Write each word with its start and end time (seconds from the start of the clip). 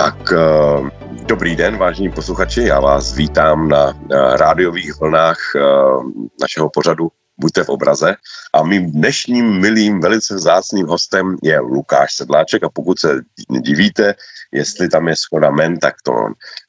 Tak 0.00 0.32
eh, 0.32 0.90
dobrý 1.26 1.56
den, 1.56 1.76
vážení 1.76 2.10
posluchači, 2.10 2.62
já 2.62 2.80
vás 2.80 3.14
vítám 3.14 3.68
na 3.68 3.92
rádiových 4.32 5.00
vlnách 5.00 5.38
eh, 5.56 5.60
našeho 6.40 6.70
pořadu 6.74 7.08
Buďte 7.40 7.64
v 7.64 7.68
obraze. 7.68 8.14
A 8.54 8.62
mým 8.62 8.92
dnešním 8.92 9.60
milým, 9.60 10.00
velice 10.00 10.34
vzácným 10.34 10.86
hostem 10.86 11.36
je 11.42 11.60
Lukáš 11.60 12.14
Sedláček 12.14 12.64
a 12.64 12.68
pokud 12.68 12.98
se 13.00 13.20
divíte, 13.48 14.14
jestli 14.52 14.88
tam 14.88 15.08
je 15.08 15.16
schoda 15.16 15.50
men, 15.50 15.78
tak 15.78 15.94
to 16.04 16.12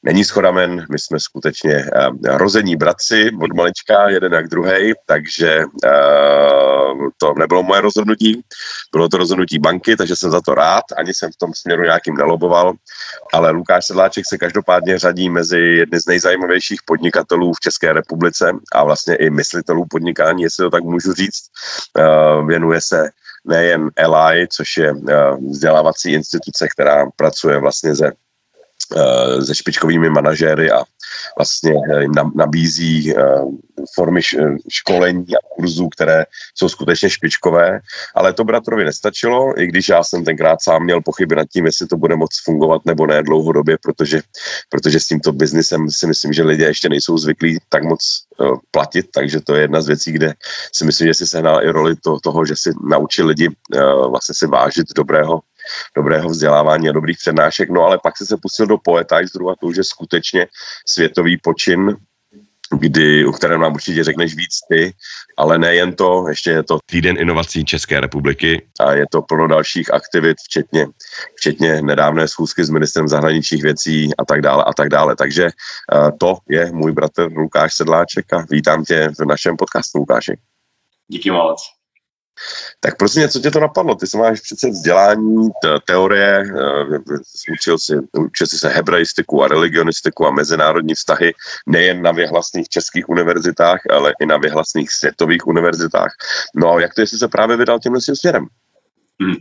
není 0.04 0.24
schoda 0.24 0.52
men. 0.52 0.86
My 0.92 1.00
jsme 1.00 1.20
skutečně 1.20 1.76
uh, 1.76 2.38
rození 2.38 2.76
bratři 2.76 3.32
od 3.42 3.54
malička, 3.56 4.10
jeden 4.10 4.34
jak 4.34 4.48
druhý, 4.48 4.94
takže 5.06 5.64
to 7.18 7.34
nebylo 7.38 7.64
moje 7.64 7.82
rozhodnutí, 7.82 8.42
bylo 8.92 9.10
to 9.10 9.18
rozhodnutí 9.18 9.60
banky, 9.60 9.96
takže 9.96 10.16
jsem 10.16 10.32
za 10.32 10.42
to 10.42 10.54
rád, 10.54 10.84
ani 10.98 11.14
jsem 11.14 11.32
v 11.32 11.36
tom 11.36 11.54
směru 11.54 11.84
nějakým 11.84 12.16
neloboval, 12.16 12.74
ale 13.34 13.52
Lukáš 13.52 13.86
Sedláček 13.86 14.24
se 14.30 14.38
každopádně 14.38 15.00
řadí 15.00 15.30
mezi 15.30 15.60
jedny 15.60 16.00
z 16.00 16.06
nejzajímavějších 16.06 16.80
podnikatelů 16.86 17.54
v 17.54 17.60
České 17.60 17.94
republice 17.94 18.52
a 18.74 18.84
vlastně 18.84 19.16
i 19.16 19.30
myslitelů 19.30 19.86
podnikání, 19.86 20.44
jestli 20.44 20.64
to 20.64 20.70
tak 20.70 20.84
můžu 20.84 21.14
říct. 21.14 21.44
Uh, 21.98 22.48
věnuje 22.48 22.82
se 22.82 23.10
nejen 23.46 23.90
LI, 24.08 24.48
což 24.48 24.78
je 24.78 24.94
eh, 25.10 25.14
vzdělávací 25.50 26.12
instituce, 26.14 26.68
která 26.68 27.06
pracuje 27.16 27.58
vlastně 27.58 27.96
se, 27.96 28.12
eh, 28.98 29.42
se 29.46 29.56
špičkovými 29.56 30.10
manažéry 30.10 30.72
a 30.72 30.84
vlastně 31.38 31.74
eh, 31.92 32.02
jim 32.02 32.12
nabízí 32.36 33.14
formy 33.96 34.22
školení 34.70 35.36
a 35.36 35.40
kurzů, 35.56 35.90
které 35.90 36.26
jsou 36.56 36.70
skutečně 36.70 37.10
špičkové, 37.10 37.80
ale 38.16 38.34
to 38.34 38.44
bratrovi 38.44 38.86
nestačilo, 38.86 39.62
i 39.62 39.68
když 39.68 39.90
já 39.90 40.04
jsem 40.04 40.26
tenkrát 40.26 40.62
sám 40.62 40.84
měl 40.84 41.02
pochyby 41.02 41.36
nad 41.36 41.48
tím, 41.48 41.66
jestli 41.66 41.88
to 41.88 41.98
bude 41.98 42.16
moc 42.16 42.30
fungovat 42.44 42.82
nebo 42.86 43.08
ne 43.08 43.24
dlouhodobě, 43.24 43.78
protože, 43.84 44.22
protože 44.70 45.00
s 45.00 45.08
tímto 45.08 45.32
biznisem 45.32 45.90
si 45.90 46.08
myslím, 46.08 46.34
že 46.34 46.44
lidé 46.44 46.66
ještě 46.66 46.90
nejsou 46.90 47.18
zvyklí 47.18 47.58
tak 47.70 47.84
moc 47.84 48.00
platit, 48.72 49.06
takže 49.14 49.42
to 49.42 49.56
je 49.56 49.62
jedna 49.62 49.82
z 49.82 49.88
věcí, 49.88 50.12
kde 50.12 50.34
si 50.76 50.86
myslím, 50.86 51.08
že 51.08 51.14
si 51.14 51.28
sehnal 51.28 51.64
i 51.64 51.72
roli 51.72 51.96
to, 51.96 52.20
toho, 52.20 52.46
že 52.46 52.56
si 52.58 52.72
naučil 52.90 53.28
lidi 53.28 53.50
vlastně 54.10 54.36
si 54.36 54.48
vážit 54.48 54.88
dobrého 54.96 55.40
dobrého 55.96 56.30
vzdělávání 56.30 56.90
a 56.90 56.92
dobrých 56.92 57.18
přednášek, 57.18 57.70
no 57.70 57.82
ale 57.82 58.00
pak 58.04 58.18
se 58.18 58.26
se 58.26 58.38
pustil 58.38 58.68
do 58.68 58.78
poetizeru 58.78 59.50
a 59.50 59.56
to 59.56 59.68
už 59.68 59.78
je 59.78 59.84
skutečně 59.84 60.48
světový 60.88 61.38
počin, 61.38 61.98
kdy, 62.80 63.26
u 63.26 63.32
kterém 63.32 63.62
nám 63.62 63.74
určitě 63.74 64.04
řekneš 64.04 64.36
víc 64.36 64.60
ty, 64.70 64.94
ale 65.38 65.58
nejen 65.58 65.96
to, 65.96 66.26
ještě 66.30 66.50
je 66.50 66.64
to 66.64 66.80
týden 66.86 67.18
inovací 67.20 67.66
České 67.66 68.00
republiky 68.00 68.68
a 68.80 68.94
je 68.94 69.06
to 69.12 69.22
plno 69.22 69.48
dalších 69.48 69.94
aktivit, 69.94 70.38
včetně, 70.44 70.88
včetně 71.36 71.82
nedávné 71.82 72.28
schůzky 72.28 72.64
s 72.64 72.70
ministrem 72.70 73.08
zahraničních 73.08 73.64
věcí 73.64 74.10
a 74.18 74.26
tak 74.26 74.42
dále 74.42 74.64
a 74.64 74.74
tak 74.74 74.90
dále. 74.90 75.16
Takže 75.16 75.46
uh, 75.46 76.10
to 76.20 76.38
je 76.50 76.72
můj 76.72 76.92
bratr 76.92 77.28
Lukáš 77.36 77.74
Sedláček 77.74 78.34
a 78.34 78.46
vítám 78.50 78.84
tě 78.84 79.12
v 79.20 79.26
našem 79.26 79.58
podcastu, 79.58 79.98
Lukáši. 79.98 80.38
Díky 81.08 81.32
moc. 81.32 81.81
Tak 82.80 82.98
prosím, 82.98 83.30
co 83.30 83.40
tě 83.40 83.52
to 83.52 83.60
napadlo? 83.60 83.96
Ty 83.96 84.08
jsi 84.08 84.18
máš 84.18 84.40
přece 84.40 84.70
vzdělání, 84.70 85.50
teorie, 85.86 86.44
eh, 86.44 87.00
učil 87.54 87.78
si, 87.78 87.94
učil 88.18 88.48
si 88.48 88.58
se 88.58 88.70
hebraistiku 88.70 89.44
a 89.44 89.48
religionistiku 89.48 90.28
a 90.28 90.32
mezinárodní 90.32 90.94
vztahy 90.94 91.34
nejen 91.68 92.02
na 92.02 92.12
vyhlasných 92.12 92.70
českých 92.70 93.10
univerzitách, 93.10 93.80
ale 93.90 94.14
i 94.22 94.26
na 94.26 94.38
vyhlasných 94.38 94.92
světových 94.92 95.48
univerzitách. 95.48 96.12
No 96.56 96.74
a 96.74 96.82
jak 96.82 96.94
to 96.94 97.02
jsi 97.02 97.18
se 97.18 97.28
právě 97.28 97.58
vydal 97.58 97.80
tímhle 97.80 98.02
směrem? 98.02 98.48
Hmm. 99.22 99.36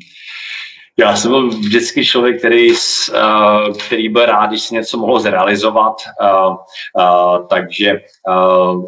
Já 1.00 1.16
jsem 1.16 1.30
byl 1.30 1.48
vždycky 1.48 2.04
člověk, 2.04 2.38
který, 2.38 2.70
uh, 2.70 3.76
který 3.86 4.08
byl 4.08 4.26
rád, 4.26 4.46
když 4.46 4.62
se 4.62 4.74
něco 4.74 4.98
mohlo 4.98 5.20
zrealizovat, 5.20 5.94
uh, 6.22 6.56
uh, 7.04 7.46
takže 7.46 8.00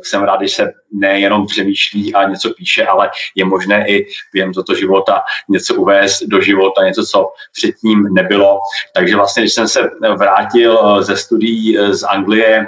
jsem 0.02 0.22
rád, 0.22 0.36
když 0.36 0.52
se 0.52 0.72
nejenom 0.94 1.46
přemýšlí 1.46 2.14
a 2.14 2.28
něco 2.28 2.50
píše, 2.50 2.86
ale 2.86 3.10
je 3.34 3.44
možné 3.44 3.88
i 3.88 4.06
během 4.32 4.52
toto 4.52 4.74
života 4.74 5.22
něco 5.48 5.74
uvést 5.74 6.22
do 6.22 6.40
života, 6.40 6.84
něco, 6.84 7.04
co 7.04 7.32
předtím 7.56 8.14
nebylo. 8.14 8.60
Takže 8.94 9.16
vlastně, 9.16 9.42
když 9.42 9.52
jsem 9.52 9.68
se 9.68 9.90
vrátil 10.16 11.02
ze 11.02 11.16
studií 11.16 11.78
z 11.90 12.02
Anglie, 12.02 12.66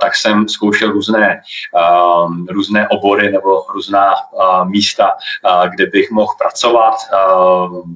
tak 0.00 0.16
jsem 0.16 0.48
zkoušel 0.48 0.90
různé, 0.90 1.40
různé 2.48 2.88
obory 2.88 3.32
nebo 3.32 3.64
různá 3.74 4.14
místa, 4.64 5.10
kde 5.70 5.86
bych 5.86 6.10
mohl 6.10 6.32
pracovat 6.38 6.94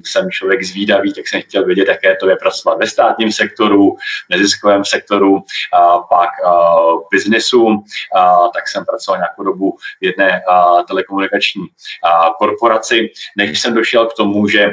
jsem 0.07 0.31
člověk 0.31 0.63
zvídavý, 0.63 1.13
tak 1.13 1.27
jsem 1.27 1.41
chtěl 1.41 1.65
vědět, 1.65 1.87
jaké 1.87 2.15
to 2.15 2.29
je 2.29 2.35
pracovat 2.35 2.79
ve 2.79 2.87
státním 2.87 3.31
sektoru, 3.31 3.97
neziskovém 4.29 4.85
sektoru, 4.85 5.43
a 5.73 5.99
pak 5.99 6.29
v 6.45 7.07
biznesu, 7.11 7.83
a, 8.15 8.47
tak 8.53 8.67
jsem 8.67 8.85
pracoval 8.85 9.19
nějakou 9.19 9.43
dobu 9.43 9.77
v 10.01 10.05
jedné 10.05 10.41
a, 10.49 10.83
telekomunikační 10.83 11.63
a, 12.03 12.29
korporaci, 12.37 13.09
než 13.37 13.59
jsem 13.59 13.73
došel 13.73 14.05
k 14.05 14.13
tomu, 14.13 14.47
že 14.47 14.65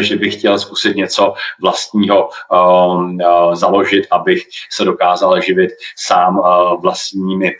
že 0.00 0.16
bych 0.16 0.34
chtěl 0.34 0.58
zkusit 0.58 0.96
něco 0.96 1.34
vlastního 1.60 2.28
um, 2.50 3.18
uh, 3.20 3.54
založit, 3.54 4.06
abych 4.10 4.42
se 4.70 4.84
dokázal 4.84 5.40
živit 5.40 5.70
sám 5.96 6.38
uh, 6.38 6.80
vlastními 6.82 7.52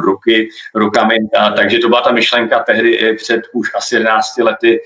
ruky, 0.00 0.48
rukami. 0.74 1.16
Takže 1.56 1.78
to 1.78 1.88
byla 1.88 2.00
ta 2.00 2.12
myšlenka 2.12 2.62
tehdy 2.62 2.90
i 2.90 3.16
před 3.16 3.40
už 3.52 3.68
asi 3.76 3.94
11 3.94 4.38
lety 4.38 4.80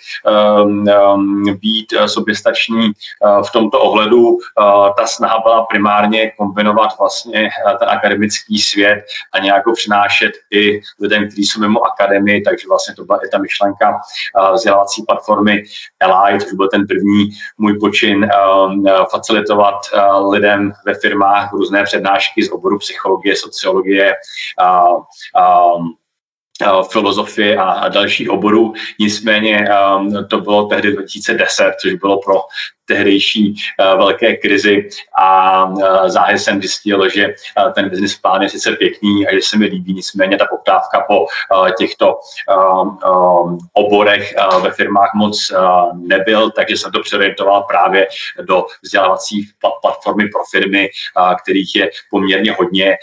um, 0.65 0.89
um, 1.15 1.59
být 1.59 1.95
soběstačný 2.07 2.87
uh, 2.87 3.43
v 3.43 3.53
tomto 3.53 3.81
ohledu. 3.81 4.39
Ta 4.99 5.07
snaha 5.07 5.41
byla 5.43 5.63
primárně 5.63 6.31
kombinovat 6.31 6.91
vlastně 6.99 7.49
ten 7.79 7.89
akademický 7.89 8.59
svět 8.59 9.05
a 9.33 9.39
nějak 9.39 9.63
přinášet 9.75 10.33
i 10.51 10.81
lidem, 11.01 11.27
kteří 11.27 11.45
jsou 11.45 11.61
mimo 11.61 11.87
akademii, 11.87 12.41
takže 12.43 12.69
vlastně 12.69 12.95
to 12.95 13.05
byla 13.05 13.19
i 13.27 13.29
ta 13.29 13.39
myšlenka 13.39 14.01
vzdělávací 14.55 15.03
platformy 15.03 15.63
Eli, 16.01 16.34
což 16.41 16.53
byl 16.53 16.69
ten 16.69 16.87
první 16.87 17.31
můj 17.59 17.79
počin 17.79 18.17
um, 18.17 18.85
facilitovat 19.11 19.75
uh, 19.75 20.33
lidem 20.33 20.73
ve 20.87 20.95
firmách 20.95 21.53
různé 21.53 21.85
přednášky 21.85 22.43
z 22.43 22.53
oboru 22.53 22.79
psychologie, 22.79 23.37
sociologie, 23.37 24.15
uh, 24.61 24.97
um, 25.77 25.95
filozofie 26.91 27.57
a 27.57 27.89
dalších 27.89 28.31
oborů. 28.31 28.73
Nicméně 29.01 29.69
to 30.31 30.41
bylo 30.41 30.67
tehdy 30.67 30.93
2010, 30.93 31.75
což 31.83 31.95
bylo 31.95 32.21
pro 32.21 32.35
tehdejší 32.87 33.55
velké 33.79 34.37
krizi 34.37 34.89
a 35.19 35.65
záhy 36.07 36.39
jsem 36.39 36.61
zjistil, 36.61 37.09
že 37.09 37.35
ten 37.75 37.89
business 37.89 38.19
plán 38.19 38.43
je 38.43 38.49
sice 38.49 38.73
pěkný 38.73 39.27
a 39.27 39.35
že 39.35 39.41
se 39.43 39.59
mi 39.59 39.67
líbí, 39.67 39.95
nicméně 39.95 40.37
ta 40.37 40.47
poptávka 40.51 41.01
po 41.09 41.27
těchto 41.79 42.19
oborech 43.73 44.35
ve 44.63 44.71
firmách 44.71 45.11
moc 45.15 45.53
nebyl, 45.95 46.51
takže 46.51 46.77
jsem 46.77 46.93
to 46.93 47.01
přeorientoval 47.01 47.63
právě 47.63 48.07
do 48.43 48.67
vzdělávací 48.83 49.49
platformy 49.83 50.29
pro 50.29 50.43
firmy, 50.51 50.89
kterých 51.43 51.77
je 51.77 51.91
poměrně 52.11 52.53
hodně 52.53 52.97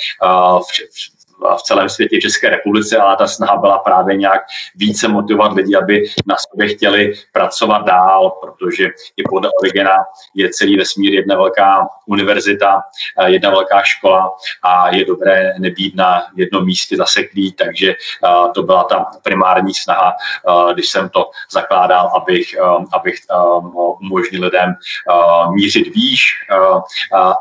v 1.57 1.63
celém 1.63 1.89
světě, 1.89 2.17
v 2.17 2.21
České 2.21 2.49
republice, 2.49 2.97
ale 2.97 3.17
ta 3.17 3.27
snaha 3.27 3.57
byla 3.57 3.79
právě 3.79 4.17
nějak 4.17 4.41
více 4.75 5.07
motivovat 5.07 5.53
lidi, 5.53 5.75
aby 5.75 6.03
na 6.25 6.35
sobě 6.37 6.67
chtěli 6.67 7.13
pracovat 7.31 7.85
dál, 7.85 8.29
protože 8.29 8.87
i 9.17 9.23
podle 9.29 9.49
Origena 9.61 9.95
je 10.35 10.49
celý 10.49 10.77
vesmír 10.77 11.13
jedna 11.13 11.35
velká 11.35 11.87
univerzita, 12.07 12.81
eh, 13.19 13.31
jedna 13.31 13.49
velká 13.49 13.81
škola 13.83 14.35
a 14.63 14.95
je 14.95 15.05
dobré 15.05 15.53
nebýt 15.59 15.95
na 15.95 16.23
jednom 16.35 16.65
místě 16.65 16.97
zaseklý, 16.97 17.51
takže 17.51 17.91
eh, 17.91 18.49
to 18.53 18.63
byla 18.63 18.83
ta 18.83 19.05
primární 19.23 19.73
snaha, 19.73 20.13
eh, 20.13 20.73
když 20.73 20.89
jsem 20.89 21.09
to 21.09 21.29
zakládal, 21.51 22.11
abych, 22.15 22.55
abych 22.93 23.15
umožnil 24.01 24.43
lidem 24.43 24.75
mířit 25.53 25.95
výš, 25.95 26.25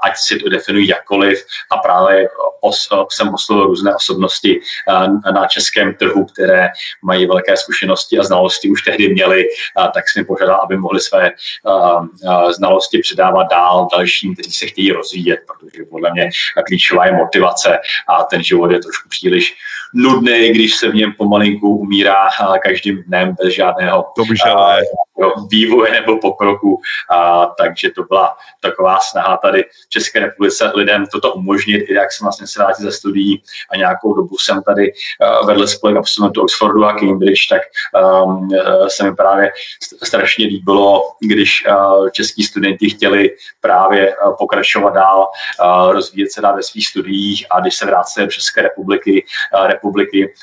ať 0.03 0.17
si 0.17 0.39
to 0.39 0.49
definují 0.49 0.89
jakkoliv 0.89 1.47
a 1.71 1.77
právě 1.77 2.29
os, 2.61 2.89
jsem 3.11 3.35
oslovil 3.35 3.67
různé 3.67 3.90
osobnosti 3.97 4.61
eh, 4.89 5.33
na 5.33 5.47
českém 5.47 5.95
trhu, 5.95 6.25
které 6.25 6.69
mají 7.03 7.27
velké 7.27 7.57
zkušenosti 7.57 8.19
a 8.19 8.23
znalosti 8.23 8.71
už 8.71 8.83
tehdy 8.83 9.09
měli, 9.09 9.45
tak 9.95 10.05
jsem 10.09 10.25
požádal, 10.25 10.61
aby 10.65 10.77
mohli 10.77 11.01
své 11.01 11.31
znalosti 12.57 12.99
předávat 12.99 13.47
dál 13.51 13.89
dalším, 13.93 14.35
kteří 14.35 14.53
se 14.53 14.67
chtějí 14.67 14.93
rozvíjet, 14.93 15.41
protože 15.47 15.85
podle 15.91 16.13
mě 16.13 16.31
klíčová 16.67 17.07
je 17.07 17.13
motivace 17.13 17.79
a 18.09 18.25
ten 18.25 18.43
život 18.43 18.71
je 18.71 18.79
trošku 18.79 19.09
příliš 19.09 19.55
nudný, 19.95 20.51
když 20.51 20.77
se 20.77 20.89
v 20.89 20.95
něm 20.95 21.13
pomalinku 21.13 21.77
umírá 21.77 22.29
každým 22.63 23.03
dnem 23.03 23.37
bez 23.43 23.55
žádného 23.55 24.05
jo, 25.21 25.33
vývoje 25.51 25.93
nebo 25.93 26.19
pokroku. 26.19 26.81
A, 27.11 27.47
takže 27.47 27.91
to 27.91 28.03
byla 28.03 28.37
taková 28.61 28.99
snaha 29.01 29.37
tady 29.37 29.63
v 29.63 29.89
České 29.89 30.21
republice 30.21 30.73
lidem 30.75 31.07
toto 31.13 31.33
umožnit, 31.33 31.79
i 31.89 31.95
jak 31.95 32.13
jsem 32.13 32.25
vlastně 32.25 32.47
se 32.47 32.63
vrátil 32.63 32.85
ze 32.85 32.93
studií 32.93 33.43
a 33.71 33.77
nějakou 33.81 34.15
dobu 34.15 34.39
jsem 34.39 34.63
tady 34.63 34.93
uh, 34.93 35.47
vedl 35.47 35.67
spolek 35.67 35.97
absolventů 35.97 36.43
Oxfordu 36.43 36.85
a 36.85 36.93
Cambridge, 36.93 37.49
tak 37.49 37.63
um, 38.25 38.49
se 38.89 39.05
mi 39.05 39.15
právě 39.15 39.53
strašně 40.03 40.47
líbilo, 40.47 41.03
když 41.21 41.67
uh, 41.67 42.09
český 42.09 42.43
studenti 42.43 42.91
chtěli 42.91 43.31
právě 43.61 44.17
uh, 44.17 44.37
pokračovat 44.39 44.95
dál, 44.95 45.29
uh, 45.65 45.93
rozvíjet 45.93 46.33
se 46.33 46.41
dál 46.41 46.57
ve 46.57 46.63
svých 46.63 46.87
studiích 46.87 47.47
a 47.51 47.61
když 47.61 47.75
se 47.75 47.87
vrátili 47.87 48.27
do 48.27 48.33
České 48.33 48.63
republiky, 48.63 49.25
republiky 49.67 50.35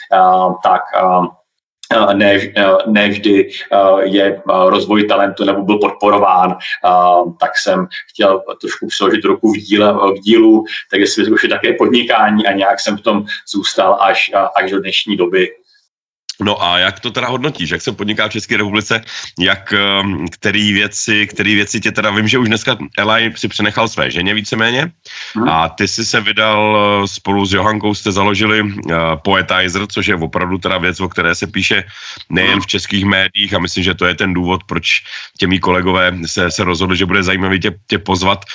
tak 0.64 0.82
uh, 1.04 1.28
ne, 2.14 2.54
ne 2.88 3.10
vždy 3.10 3.50
je 4.04 4.42
rozvoj 4.48 5.04
talentu 5.04 5.46
nebo 5.46 5.64
byl 5.64 5.78
podporován, 5.78 6.58
tak 7.40 7.58
jsem 7.58 7.88
chtěl 8.10 8.44
trošku 8.62 8.88
přiložit 8.88 9.26
ruku 9.26 9.52
v, 9.52 9.58
díle, 9.58 9.94
v 9.94 10.20
dílu, 10.20 10.66
tak 10.92 11.00
jestli 11.00 11.32
už 11.32 11.44
je 11.44 11.50
také 11.50 11.74
podnikání 11.74 12.48
a 12.48 12.52
nějak 12.52 12.80
jsem 12.80 12.98
v 12.98 13.02
tom 13.02 13.26
zůstal 13.52 13.98
až, 14.02 14.32
až 14.56 14.72
do 14.72 14.80
dnešní 14.80 15.18
doby. 15.18 15.50
No 16.42 16.64
a 16.64 16.80
jak 16.80 17.00
to 17.00 17.12
teda 17.12 17.28
hodnotíš? 17.28 17.70
Jak 17.70 17.82
se 17.82 17.92
podniká 17.92 18.28
v 18.28 18.32
České 18.32 18.58
republice? 18.58 19.02
Jak, 19.40 19.74
ehm, 19.74 20.26
který 20.32 20.74
věci, 20.74 21.28
který 21.28 21.56
věci 21.56 21.80
tě 21.82 21.92
teda, 21.92 22.12
vím, 22.12 22.28
že 22.28 22.38
už 22.38 22.48
dneska 22.48 22.78
Eli 22.98 23.34
si 23.36 23.48
přenechal 23.48 23.88
své 23.88 24.12
ženě 24.12 24.34
víceméně 24.34 24.92
hmm. 25.36 25.50
a 25.50 25.70
ty 25.70 25.88
si 25.88 26.06
se 26.06 26.22
vydal 26.22 26.78
eh, 26.78 27.08
spolu 27.08 27.46
s 27.46 27.54
Johankou, 27.54 27.94
jste 27.94 28.12
založili 28.12 28.62
uh, 28.62 28.72
Poetizer, 29.24 29.88
což 29.88 30.08
je 30.08 30.16
opravdu 30.16 30.58
teda 30.58 30.78
věc, 30.78 31.00
o 31.00 31.10
které 31.10 31.36
se 31.36 31.48
píše 31.48 31.84
nejen 32.30 32.62
v 32.62 32.68
českých 32.68 33.06
médiích 33.06 33.54
a 33.54 33.60
myslím, 33.60 33.84
že 33.84 33.94
to 33.94 34.06
je 34.06 34.16
ten 34.16 34.34
důvod, 34.34 34.64
proč 34.64 35.04
těmi 35.38 35.60
kolegové 35.60 36.14
se, 36.26 36.52
se 36.52 36.64
rozhodli, 36.64 36.98
že 36.98 37.06
bude 37.06 37.24
zajímavý 37.24 37.60
tě, 37.60 37.72
tě 37.88 37.98
pozvat, 37.98 38.46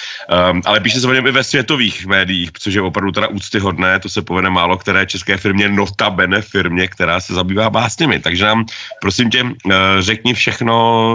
um, 0.50 0.62
ale 0.64 0.80
píše 0.80 1.00
se 1.00 1.08
o 1.08 1.12
něm 1.12 1.26
i 1.26 1.32
ve 1.32 1.44
světových 1.44 2.06
médiích, 2.06 2.50
což 2.58 2.74
je 2.74 2.82
opravdu 2.82 3.12
teda 3.12 3.28
úctyhodné, 3.28 4.00
to 4.00 4.08
se 4.08 4.22
povede 4.22 4.50
málo 4.50 4.78
které 4.78 5.06
české 5.06 5.36
firmě, 5.36 5.68
notabene 5.68 6.42
firmě, 6.42 6.88
která 6.88 7.20
se 7.20 7.34
zabývá 7.34 7.70
básněmi. 7.72 8.20
Takže 8.20 8.44
nám, 8.44 8.66
prosím 9.00 9.30
tě, 9.30 9.40
eh, 9.44 9.74
řekni 9.98 10.34
všechno, 10.34 10.74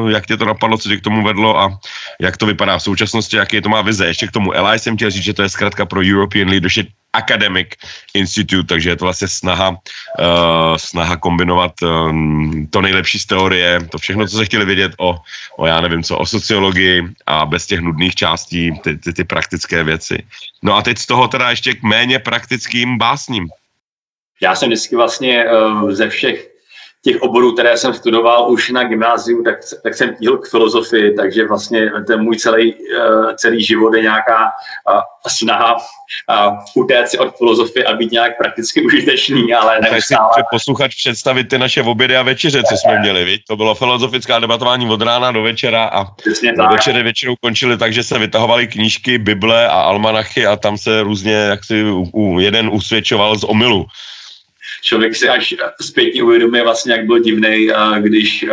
jak 0.09 0.27
tě 0.27 0.37
to 0.37 0.45
napadlo, 0.45 0.77
co 0.77 0.89
tě 0.89 0.97
k 0.97 1.05
tomu 1.05 1.23
vedlo 1.23 1.59
a 1.59 1.79
jak 2.19 2.37
to 2.37 2.45
vypadá 2.45 2.77
v 2.77 2.83
současnosti, 2.83 3.37
jaký 3.37 3.61
to 3.61 3.69
má 3.69 3.81
vize. 3.81 4.05
Ještě 4.07 4.27
k 4.27 4.35
tomu 4.35 4.51
Eli 4.51 4.79
jsem 4.79 4.95
chtěl 4.95 5.11
říct, 5.11 5.23
že 5.23 5.33
to 5.33 5.41
je 5.43 5.49
zkrátka 5.49 5.85
pro 5.85 6.01
European 6.01 6.49
Leadership 6.49 6.89
Academic 7.13 7.67
Institute, 8.13 8.67
takže 8.67 8.89
je 8.89 8.95
to 8.95 9.05
vlastně 9.05 9.27
snaha, 9.27 9.69
uh, 9.69 10.77
snaha 10.77 11.17
kombinovat 11.17 11.73
um, 11.81 12.67
to 12.69 12.81
nejlepší 12.81 13.19
z 13.19 13.25
teorie, 13.25 13.79
to 13.89 13.97
všechno, 13.97 14.27
co 14.27 14.37
se 14.37 14.45
chtěli 14.45 14.65
vědět 14.65 14.91
o, 14.97 15.17
o, 15.57 15.65
já 15.65 15.81
nevím 15.81 16.03
co, 16.03 16.17
o 16.17 16.25
sociologii 16.25 17.03
a 17.25 17.45
bez 17.45 17.65
těch 17.65 17.79
nudných 17.79 18.15
částí, 18.15 18.71
ty, 18.83 18.97
ty, 18.97 19.13
ty 19.13 19.23
praktické 19.23 19.83
věci. 19.83 20.23
No 20.61 20.75
a 20.75 20.81
teď 20.81 20.97
z 20.97 21.05
toho 21.05 21.27
teda 21.27 21.49
ještě 21.49 21.73
k 21.73 21.83
méně 21.83 22.19
praktickým 22.19 22.97
básním. 22.97 23.49
Já 24.41 24.55
jsem 24.55 24.69
vždycky 24.69 24.95
vlastně 24.95 25.45
uh, 25.45 25.91
ze 25.91 26.09
všech 26.09 26.57
těch 27.03 27.21
oborů, 27.21 27.53
které 27.53 27.77
jsem 27.77 27.93
studoval 27.93 28.51
už 28.51 28.69
na 28.69 28.83
gymnáziu, 28.83 29.43
tak, 29.43 29.55
tak 29.83 29.95
jsem 29.95 30.15
tíhl 30.15 30.37
k 30.37 30.49
filozofii, 30.49 31.13
takže 31.13 31.47
vlastně 31.47 31.91
ten 32.07 32.23
můj 32.23 32.35
celý, 32.35 32.73
uh, 32.73 33.33
celý 33.35 33.63
život 33.63 33.93
je 33.93 34.01
nějaká 34.01 34.43
uh, 34.43 34.99
snaha 35.27 35.75
utéct 36.75 37.11
si 37.11 37.17
od 37.17 37.37
filozofie 37.37 37.85
a 37.85 37.93
být 37.93 38.11
nějak 38.11 38.37
prakticky 38.37 38.81
užitečný, 38.81 39.53
ale 39.53 39.79
neustále. 39.81 40.29
si 40.35 40.43
posluchač 40.51 40.95
představit 40.95 41.43
ty 41.43 41.57
naše 41.57 41.81
obědy 41.81 42.17
a 42.17 42.23
večeře, 42.23 42.63
co 42.63 42.77
jsme 42.77 42.99
měli, 42.99 43.25
viď? 43.25 43.41
To 43.47 43.55
bylo 43.55 43.75
filozofická 43.75 44.39
debatování 44.39 44.89
od 44.89 45.01
rána 45.01 45.31
do 45.31 45.43
večera 45.43 45.89
a 45.93 46.05
večery 46.71 47.03
většinou 47.03 47.35
končily 47.41 47.77
tak, 47.77 47.93
že 47.93 48.03
se 48.03 48.19
vytahovaly 48.19 48.67
knížky, 48.67 49.17
Bible 49.17 49.67
a 49.67 49.81
almanachy 49.81 50.45
a 50.45 50.55
tam 50.55 50.77
se 50.77 51.03
různě 51.03 51.33
jak 51.33 51.63
si 51.63 51.83
u, 52.13 52.39
jeden 52.39 52.69
usvědčoval 52.73 53.35
z 53.35 53.43
omylu 53.43 53.85
člověk 54.81 55.15
si 55.15 55.29
až 55.29 55.55
zpětně 55.81 56.23
uvědomuje 56.23 56.63
vlastně, 56.63 56.93
jak 56.93 57.05
byl 57.05 57.19
divný, 57.19 57.69
když, 57.99 58.45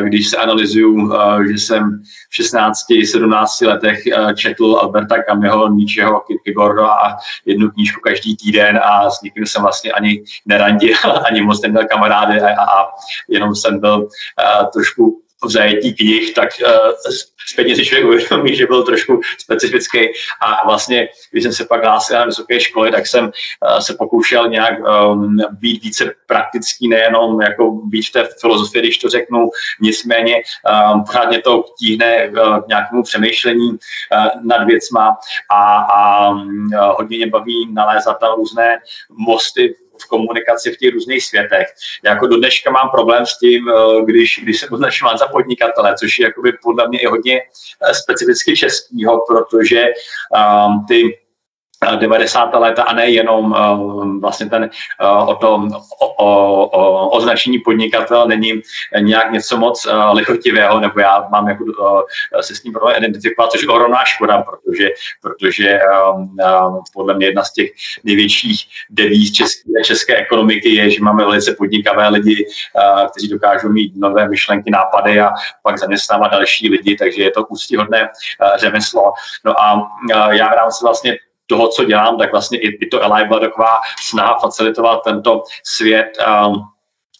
když 0.00 0.28
se 0.28 0.36
analyzuju, 0.36 1.12
že 1.50 1.54
jsem 1.54 2.02
v 2.30 2.34
16, 2.34 2.78
17 3.10 3.60
letech 3.60 3.98
četl 4.36 4.76
Alberta 4.80 5.16
Camusho, 5.28 5.68
Nietzscheho, 5.68 6.20
Kierkegaarda 6.20 6.86
a 6.86 7.16
jednu 7.46 7.70
knížku 7.70 8.00
každý 8.00 8.36
týden 8.36 8.80
a 8.82 9.10
s 9.10 9.22
nikým 9.22 9.46
jsem 9.46 9.62
vlastně 9.62 9.92
ani 9.92 10.22
nerandil, 10.46 10.96
ani 11.30 11.42
moc 11.42 11.62
neměl 11.62 11.86
kamarády 11.86 12.40
a, 12.40 12.62
a 12.62 12.88
jenom 13.28 13.54
jsem 13.54 13.80
byl 13.80 14.08
trošku 14.72 15.22
zajetí 15.48 15.94
knih, 15.94 16.34
tak 16.34 16.48
uh, 16.66 16.92
zpětně 17.46 17.76
si 17.76 17.84
člověk 17.84 18.06
uvědomí, 18.06 18.56
že 18.56 18.66
byl 18.66 18.82
trošku 18.82 19.20
specifický. 19.38 19.98
A 20.40 20.66
vlastně, 20.66 21.08
když 21.30 21.44
jsem 21.44 21.52
se 21.52 21.64
pak 21.64 21.84
hlásil 21.84 22.18
na 22.18 22.24
vysoké 22.24 22.60
školy, 22.60 22.90
tak 22.90 23.06
jsem 23.06 23.24
uh, 23.24 23.78
se 23.78 23.94
pokoušel 23.94 24.48
nějak 24.48 24.74
um, 24.80 25.36
být 25.50 25.82
více 25.82 26.14
praktický, 26.26 26.88
nejenom 26.88 27.40
jako 27.40 27.70
být 27.70 28.02
v 28.02 28.12
té 28.12 28.28
filozofii, 28.40 28.82
když 28.82 28.98
to 28.98 29.08
řeknu, 29.08 29.50
nicméně 29.80 30.34
um, 30.94 31.04
pořád 31.04 31.28
mě 31.28 31.40
to 31.40 31.64
tíhne 31.78 32.28
uh, 32.28 32.60
k 32.60 32.68
nějakému 32.68 33.02
přemýšlení 33.02 33.70
uh, 33.70 33.78
nad 34.44 34.64
věcma. 34.64 35.16
A, 35.50 35.76
a 35.76 36.30
um, 36.30 36.70
hodně 36.74 37.16
mě 37.16 37.26
baví 37.26 37.68
nalézat 37.72 38.18
tam 38.18 38.36
různé 38.36 38.78
mosty 39.10 39.74
v 40.04 40.08
komunikaci 40.08 40.72
v 40.72 40.76
těch 40.76 40.92
různých 40.92 41.24
světech. 41.24 41.66
Já 42.04 42.10
jako 42.10 42.26
do 42.26 42.36
dneška 42.36 42.70
mám 42.70 42.90
problém 42.90 43.26
s 43.26 43.38
tím, 43.38 43.68
eh, 43.68 44.04
když, 44.04 44.40
když 44.42 44.60
se 44.60 44.68
označován 44.68 45.18
za 45.18 45.28
podnikatele, 45.28 45.94
což 46.00 46.18
je 46.18 46.26
jakoby 46.26 46.52
podle 46.62 46.88
mě 46.88 46.98
i 46.98 47.06
hodně 47.06 47.40
eh, 47.40 47.94
specificky 47.94 48.56
českýho, 48.56 49.24
protože 49.28 49.84
um, 49.86 50.84
ty 50.88 51.21
90. 51.96 52.54
léta 52.54 52.82
a 52.82 52.94
nejenom 52.94 53.52
uh, 53.52 54.20
vlastně 54.20 54.46
ten 54.46 54.70
uh, 55.02 55.28
o 55.28 55.34
tom 55.34 55.68
o, 56.00 56.06
o, 56.06 56.66
o, 56.66 57.08
označení 57.08 57.58
podnikatel 57.58 58.26
není 58.26 58.62
nějak 59.00 59.32
něco 59.32 59.56
moc 59.56 59.86
lichotivého, 60.12 60.80
nebo 60.80 61.00
já 61.00 61.28
mám 61.30 61.48
jako 61.48 61.64
se 62.40 62.54
s 62.54 62.64
ním 62.64 62.72
problém 62.72 62.96
identifikovat, 62.98 63.50
což 63.50 63.62
je 63.62 63.68
ohromná 63.68 64.04
škoda, 64.04 64.42
protože, 64.42 64.88
protože 65.22 65.80
podle 66.94 67.14
mě 67.14 67.26
jedna 67.26 67.44
z 67.44 67.52
těch 67.52 67.70
největších 68.04 68.66
devíz 68.90 69.32
české, 69.32 69.70
české 69.84 70.16
ekonomiky 70.16 70.74
je, 70.74 70.90
že 70.90 71.02
máme 71.02 71.24
velice 71.24 71.54
podnikavé 71.58 72.08
lidi, 72.08 72.46
kteří 73.10 73.28
dokážou 73.28 73.68
mít 73.68 73.92
nové 73.96 74.28
myšlenky, 74.28 74.70
nápady 74.70 75.20
a 75.20 75.30
pak 75.62 75.78
zaměstnávat 75.78 76.32
další 76.32 76.68
lidi, 76.68 76.96
takže 76.96 77.22
je 77.22 77.30
to 77.30 77.44
úctyhodné 77.44 78.08
řemeslo. 78.56 79.12
No 79.44 79.60
a 79.60 79.90
já 80.30 80.48
v 80.48 80.56
rámci 80.56 80.84
vlastně 80.84 81.16
toho, 81.52 81.68
co 81.68 81.84
dělám, 81.84 82.18
tak 82.18 82.32
vlastně 82.32 82.58
i, 82.58 82.68
i 82.84 82.86
to 82.86 83.02
Eli 83.02 83.24
byla 83.24 83.40
taková 83.40 83.68
snaha 84.00 84.38
facilitovat 84.38 85.00
tento 85.04 85.42
svět 85.64 86.08
um, 86.46 86.54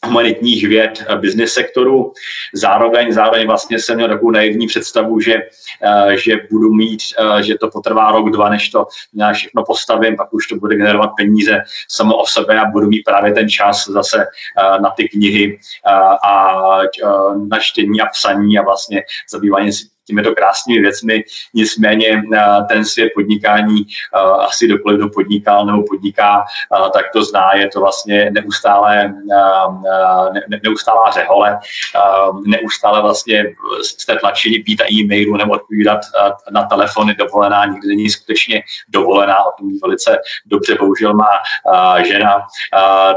humanitních 0.07 0.69
věd 0.69 1.05
business 1.21 1.53
sektoru. 1.53 2.13
Zároveň, 2.55 3.13
zároveň 3.13 3.47
vlastně 3.47 3.79
jsem 3.79 3.97
měl 3.97 4.09
takovou 4.09 4.31
naivní 4.31 4.67
představu, 4.67 5.21
že, 5.21 5.35
uh, 5.35 6.11
že 6.11 6.37
budu 6.51 6.75
mít, 6.75 7.01
uh, 7.21 7.39
že 7.39 7.59
to 7.59 7.71
potrvá 7.71 8.13
rok, 8.13 8.31
dva, 8.31 8.49
než 8.49 8.69
to 8.69 8.87
nějak 9.15 9.37
všechno 9.37 9.65
postavím, 9.65 10.17
pak 10.17 10.33
už 10.35 10.47
to 10.47 10.57
bude 10.57 10.77
generovat 10.77 11.11
peníze 11.17 11.59
samo 11.89 12.17
o 12.17 12.27
sebe 12.27 12.61
a 12.61 12.71
budu 12.73 12.89
mít 12.89 13.03
právě 13.05 13.33
ten 13.33 13.49
čas 13.49 13.89
zase 13.89 14.27
na 14.83 14.91
ty 14.91 15.09
knihy 15.09 15.59
a 16.27 16.79
na 17.49 17.59
čtení 17.61 18.01
a 18.01 18.07
psaní 18.07 18.59
a 18.59 18.63
vlastně 18.63 19.03
zabývání 19.31 19.73
si 19.73 19.92
těmito 20.07 20.35
krásnými 20.35 20.81
věcmi. 20.81 21.25
Nicméně 21.55 22.23
eh, 22.35 22.41
ten 22.69 22.85
svět 22.85 23.11
podnikání 23.15 23.87
eh, 23.87 24.19
asi 24.21 24.69
dokoliv 24.69 25.01
do 25.01 25.09
podnikal 25.09 25.67
nebo 25.67 25.83
podniká, 25.83 26.45
eh, 26.77 26.91
tak 26.93 27.05
to 27.13 27.25
zná, 27.25 27.55
je 27.55 27.69
to 27.69 27.81
vlastně 27.81 28.31
neustále, 28.31 29.13
ne, 30.49 30.61
neustálá 30.63 31.11
řehole, 31.11 31.59
neustále 32.47 33.03
vlastně 33.03 33.45
jste 33.83 34.17
tlačení 34.17 34.59
pít 34.59 34.81
a 34.81 34.93
e-mailu 34.93 35.37
nebo 35.37 35.53
odpovídat 35.53 36.01
na 36.51 36.63
telefony 36.65 37.15
dovolená, 37.15 37.65
nikdy 37.65 37.89
není 37.89 38.11
skutečně 38.11 38.63
dovolená, 38.89 39.45
o 39.45 39.53
tom 39.59 39.69
velice 39.83 40.19
dobře 40.47 40.75
bohužel 40.75 41.15
má 41.15 41.29
žena, 42.07 42.47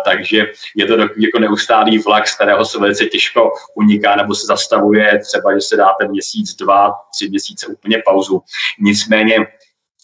takže 0.06 0.46
je 0.76 0.86
to 0.86 0.98
jako 1.00 1.40
neustálý 1.40 1.98
vlak, 1.98 2.28
z 2.28 2.36
kterého 2.36 2.66
se 2.66 2.80
velice 2.80 3.06
těžko 3.06 3.52
uniká 3.76 4.16
nebo 4.16 4.36
se 4.36 4.48
zastavuje, 4.48 5.20
třeba, 5.20 5.54
že 5.54 5.62
se 5.62 5.78
dáte 5.78 6.08
měsíc, 6.08 6.56
dva 6.56 6.75
dva, 6.76 6.94
tři 7.16 7.30
měsíce 7.30 7.68
úplně 7.68 7.98
pauzu. 8.06 8.42
Nicméně 8.80 9.48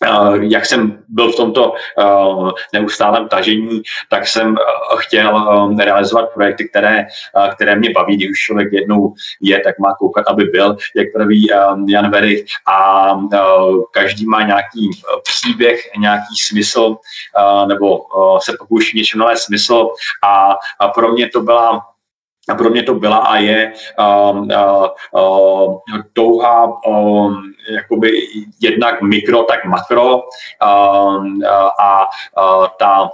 Uh, 0.09 0.43
jak 0.43 0.65
jsem 0.65 1.03
byl 1.07 1.31
v 1.31 1.35
tomto 1.35 1.71
uh, 1.71 2.51
neustálém 2.73 3.27
tažení, 3.27 3.81
tak 4.09 4.27
jsem 4.27 4.51
uh, 4.51 4.99
chtěl 4.99 5.47
realizovat 5.77 6.33
projekty, 6.33 6.69
které, 6.69 7.05
které 7.55 7.75
mě 7.75 7.89
baví. 7.89 8.15
Když 8.15 8.31
už 8.31 8.39
člověk 8.39 8.73
jednou 8.73 9.13
je, 9.41 9.59
tak 9.59 9.79
má 9.79 9.93
koukat, 9.99 10.25
aby 10.27 10.43
byl, 10.43 10.77
jak 10.95 11.07
praví 11.15 11.47
Jan 11.87 12.11
Verich. 12.11 12.45
A 12.67 13.09
každý 13.91 14.25
má 14.25 14.41
nějaký 14.41 14.89
příběh, 15.23 15.79
nějaký 15.97 16.35
smysl, 16.47 16.95
nebo 17.67 17.99
se 18.43 18.53
pokouší 18.59 18.97
něčem 18.97 19.19
nalézt 19.19 19.43
smysl. 19.43 19.89
A 20.81 20.87
pro 20.87 21.11
mě 21.11 21.29
to 21.29 21.41
byla 21.41 21.81
a 22.51 22.55
pro 22.55 22.69
mě 22.69 22.83
to 22.83 22.93
byla 22.93 23.17
a 23.17 23.37
je 23.37 23.73
uh, 23.99 24.37
uh, 24.37 24.87
uh, 25.11 25.79
touha 26.13 26.85
uh, 26.87 27.35
jakoby 27.75 28.11
jednak 28.61 29.01
mikro, 29.01 29.43
tak 29.43 29.65
makro. 29.65 30.15
Uh, 30.15 31.25
uh, 31.25 31.45
a 31.79 32.05
uh, 32.37 32.67
ta 32.79 33.09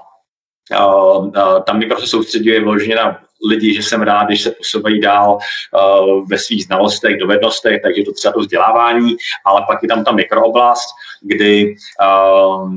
Uh, 0.79 1.25
uh, 1.25 1.63
ta 1.63 1.73
mikro 1.73 1.99
se 1.99 2.07
soustředuje 2.07 2.63
vloženě 2.63 2.95
na 2.95 3.19
lidi, 3.49 3.73
že 3.73 3.83
jsem 3.83 4.01
rád, 4.01 4.23
když 4.23 4.41
se 4.41 4.51
posouvají 4.51 5.01
dál 5.01 5.37
uh, 5.37 6.29
ve 6.29 6.37
svých 6.37 6.63
znalostech, 6.63 7.17
dovednostech, 7.17 7.81
takže 7.81 8.03
to 8.03 8.13
třeba 8.13 8.33
to 8.33 8.39
vzdělávání, 8.39 9.17
ale 9.45 9.61
pak 9.67 9.83
je 9.83 9.89
tam 9.89 10.03
ta 10.03 10.11
mikrooblast, 10.11 10.89
kdy 11.21 11.75
uh, 12.01 12.71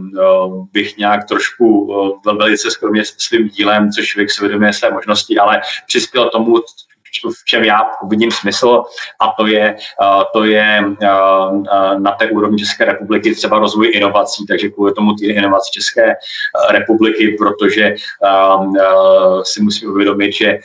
bych 0.73 0.97
nějak 0.97 1.25
trošku 1.29 1.81
uh, 1.81 2.37
velice 2.39 2.71
skromně 2.71 3.03
svým 3.05 3.49
dílem, 3.49 3.91
což 3.91 4.07
člověk 4.07 4.31
si 4.31 4.41
uvědomuje 4.41 4.73
své 4.73 4.91
možnosti, 4.91 5.39
ale 5.39 5.61
přispěl 5.87 6.31
tomu, 6.31 6.55
v 7.41 7.45
čem 7.45 7.65
já 7.65 7.91
vidím 8.09 8.31
smysl 8.31 8.83
a 9.21 9.33
to 9.39 9.47
je, 9.47 9.77
to 10.33 10.45
je 10.45 10.85
na 11.99 12.11
té 12.11 12.27
úrovni 12.31 12.59
České 12.59 12.85
republiky 12.85 13.35
třeba 13.35 13.59
rozvoj 13.59 13.91
inovací, 13.95 14.47
takže 14.47 14.69
kvůli 14.69 14.93
tomu 14.93 15.15
ty 15.15 15.27
inovace 15.27 15.71
České 15.73 16.15
republiky, 16.71 17.37
protože 17.39 17.95
si 19.43 19.63
musím 19.63 19.91
uvědomit, 19.91 20.33
že 20.33 20.59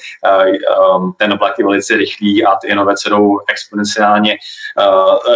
ten 1.17 1.37
vlak 1.37 1.59
je 1.59 1.65
velice 1.65 1.97
rychlý 1.97 2.45
a 2.45 2.55
ty 2.55 2.67
inovace 2.67 3.09
jdou 3.09 3.39
exponenciálně 3.47 4.37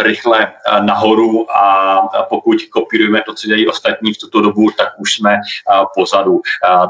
rychle 0.02 0.52
nahoru 0.80 1.46
a 1.56 2.24
pokud 2.28 2.56
kopírujeme 2.70 3.22
to, 3.26 3.34
co 3.34 3.46
dělají 3.46 3.68
ostatní 3.68 4.12
v 4.12 4.18
tuto 4.18 4.40
dobu, 4.40 4.70
tak 4.78 4.88
už 4.98 5.14
jsme 5.14 5.36
pozadu. 5.94 6.40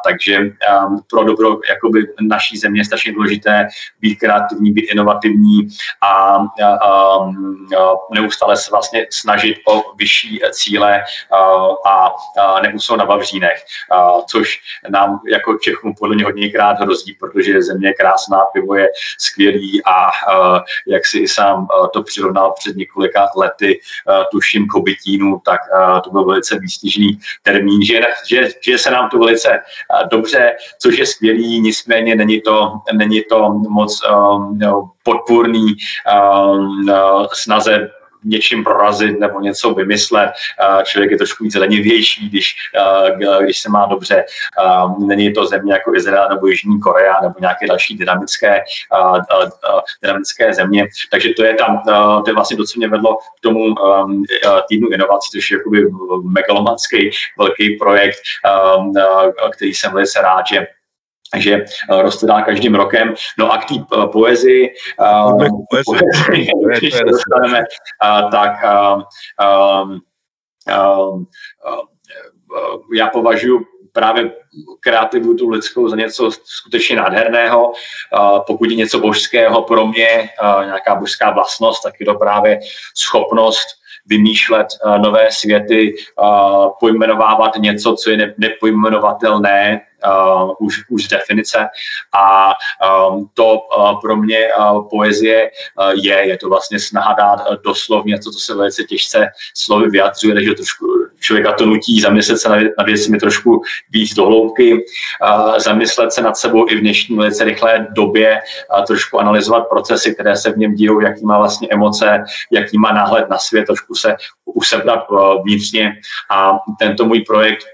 Takže 0.05 0.39
pro 1.11 1.25
dobro 1.25 1.59
jakoby 1.69 2.07
naší 2.21 2.59
země 2.59 2.81
je 2.81 2.85
strašně 2.85 3.13
důležité 3.13 3.69
být 4.01 4.10
být 4.11 4.17
kreativní, 4.17 4.73
být 4.73 4.91
inovativní 4.93 5.69
a, 6.01 6.07
a, 6.07 6.67
a 6.67 7.19
neustále 8.11 8.57
se 8.57 8.71
vlastně 8.71 9.07
snažit 9.11 9.57
o 9.69 9.95
vyšší 9.97 10.41
cíle 10.51 11.03
a, 11.87 12.11
a 12.41 12.61
neusou 12.63 12.97
na 12.97 13.05
Vavřínech, 13.05 13.65
a, 13.91 14.23
což 14.23 14.61
nám 14.89 15.21
jako 15.31 15.59
Čechům 15.59 15.95
podle 15.99 16.15
mě 16.15 16.25
hodněkrát 16.25 16.81
hrozí, 16.81 17.17
protože 17.21 17.63
země 17.63 17.89
je 17.89 17.95
krásná, 17.95 18.39
pivo 18.53 18.75
je 18.75 18.89
skvělý 19.19 19.85
a, 19.85 19.93
a 19.93 20.11
jak 20.87 21.07
si 21.07 21.29
sám 21.29 21.69
to 21.93 22.03
přirovnal 22.03 22.55
před 22.59 22.77
několika 22.77 23.27
lety, 23.37 23.81
tuším 24.33 24.67
kobytínu, 24.67 25.43
tak 25.45 25.61
to 26.05 26.11
byl 26.11 26.25
velice 26.25 26.59
výstižný 26.59 27.19
termín, 27.43 27.85
že, 27.85 28.01
že, 28.29 28.49
že 28.61 28.79
se 28.79 28.91
nám 28.91 29.11
to 29.11 29.19
velice 29.19 29.61
dobře, 30.11 30.57
což 30.79 30.99
je 30.99 31.07
skvělý, 31.07 31.61
nicméně 31.61 32.15
není 32.15 32.41
to, 32.41 32.73
není 32.93 33.23
to 33.29 33.49
moc 33.51 34.00
um, 34.03 34.59
podpůrný 35.03 35.67
um, 35.67 36.89
uh, 36.89 37.27
snaze 37.33 37.91
něčím 38.25 38.65
prorazit 38.65 39.21
nebo 39.21 39.41
něco 39.41 39.75
vymyslet. 39.75 40.31
Uh, 40.31 40.83
člověk 40.83 41.11
je 41.11 41.17
trošku 41.17 41.45
víc 41.45 41.55
lenivější, 41.55 42.29
když, 42.29 42.55
uh, 43.27 43.43
když 43.43 43.61
se 43.61 43.69
má 43.69 43.87
dobře. 43.87 44.25
Um, 44.85 45.09
není 45.09 45.33
to 45.33 45.47
země 45.47 45.73
jako 45.73 45.95
Izrael 45.95 46.29
nebo 46.29 46.47
Jižní 46.47 46.81
Korea 46.81 47.21
nebo 47.23 47.35
nějaké 47.41 47.67
další 47.67 47.97
dynamické, 47.97 48.63
dynamické 50.03 50.55
země. 50.55 50.89
Takže 51.11 51.29
to 51.37 51.45
je 51.45 51.55
tam, 51.55 51.83
to 52.25 52.31
je 52.31 52.35
vlastně 52.35 52.57
to, 52.57 52.65
co 52.65 52.79
mě 52.79 52.89
vedlo 52.89 53.17
k 53.17 53.41
tomu 53.43 53.75
týdnu 54.69 54.89
inovací, 54.89 55.31
což 55.33 55.51
je 55.51 55.59
jakoby 55.59 55.87
megalomanský 56.31 57.11
velký 57.39 57.77
projekt, 57.77 58.21
který 59.53 59.75
jsem 59.75 59.93
velice 59.93 60.21
rád, 60.21 60.47
že 60.53 60.67
takže 61.33 61.65
uh, 61.91 62.01
roste 62.01 62.27
dál 62.27 62.43
každým 62.43 62.75
rokem. 62.75 63.15
No 63.39 63.53
a 63.53 63.59
k 63.59 63.65
té 63.65 63.75
uh, 63.75 64.13
poezii, 64.13 64.75
uh, 65.01 65.47
poezii 65.85 66.51
když 66.79 66.95
se 66.95 67.05
dostaneme, 67.05 67.65
tak 68.31 68.51
já 72.97 73.09
považuji 73.09 73.61
právě 73.93 74.33
kreativitu 74.81 75.49
lidskou 75.49 75.89
za 75.89 75.97
něco 75.97 76.31
skutečně 76.45 76.97
nádherného. 76.97 77.73
Pokud 78.47 78.71
je 78.71 78.77
něco 78.77 78.99
božského 78.99 79.63
pro 79.63 79.87
mě, 79.87 80.31
nějaká 80.65 80.95
božská 80.95 81.31
vlastnost, 81.31 81.83
tak 81.83 81.95
je 82.01 82.07
to 82.07 82.15
právě 82.15 82.61
schopnost 82.97 83.80
vymýšlet 84.07 84.67
uh, 84.85 84.99
nové 84.99 85.27
světy, 85.31 85.95
uh, 86.23 86.69
pojmenovávat 86.81 87.57
něco, 87.57 87.95
co 87.95 88.11
je 88.11 88.35
nepojmenovatelné, 88.39 89.81
uh, 90.07 90.51
už, 90.59 90.83
už 90.89 91.05
z 91.05 91.09
definice. 91.09 91.69
A 92.15 92.53
um, 93.11 93.31
to 93.35 93.59
uh, 93.59 94.01
pro 94.01 94.17
mě 94.17 94.39
uh, 94.59 94.89
poezie 94.89 95.51
uh, 95.79 95.91
je, 96.05 96.29
je 96.29 96.37
to 96.37 96.49
vlastně 96.49 96.81
snaha 96.81 97.13
dát 97.13 97.41
uh, 97.51 97.57
doslov 97.65 98.05
něco, 98.05 98.31
co 98.31 98.39
se 98.39 98.55
velice 98.55 98.85
těžce 98.85 99.27
slovy 99.55 99.91
vyjadřuje, 99.91 100.35
takže 100.35 100.55
trošku 100.55 101.00
člověka 101.21 101.53
to 101.53 101.67
nutí 101.67 102.01
zamyslet 102.01 102.39
se 102.39 102.49
na 102.49 102.85
věci 102.85 103.19
trošku 103.21 103.63
víc 103.91 104.15
do 104.15 104.27
hloubky, 104.27 104.75
uh, 104.75 105.59
zamyslet 105.59 106.13
se 106.13 106.23
nad 106.23 106.37
sebou 106.37 106.71
i 106.71 106.77
v 106.77 106.81
dnešní 106.81 107.17
velice 107.17 107.45
rychlé 107.45 107.87
době, 107.91 108.41
uh, 108.79 108.85
trošku 108.85 109.19
analyzovat 109.19 109.69
procesy, 109.69 110.15
které 110.15 110.37
se 110.37 110.53
v 110.53 110.57
něm 110.57 110.75
dějou, 110.75 111.01
jaký 111.01 111.25
má 111.25 111.39
vlastně 111.39 111.69
emoce, 111.71 112.25
jaký 112.53 112.79
má 112.79 112.93
náhled 112.93 113.29
na 113.31 113.39
svět, 113.39 113.67
trošku 113.67 113.95
se 113.95 114.17
usebrat 114.45 115.11
uh, 115.11 115.43
vnitřně. 115.45 115.93
A 116.31 116.59
tento 116.79 117.05
můj 117.05 117.21
projekt 117.21 117.65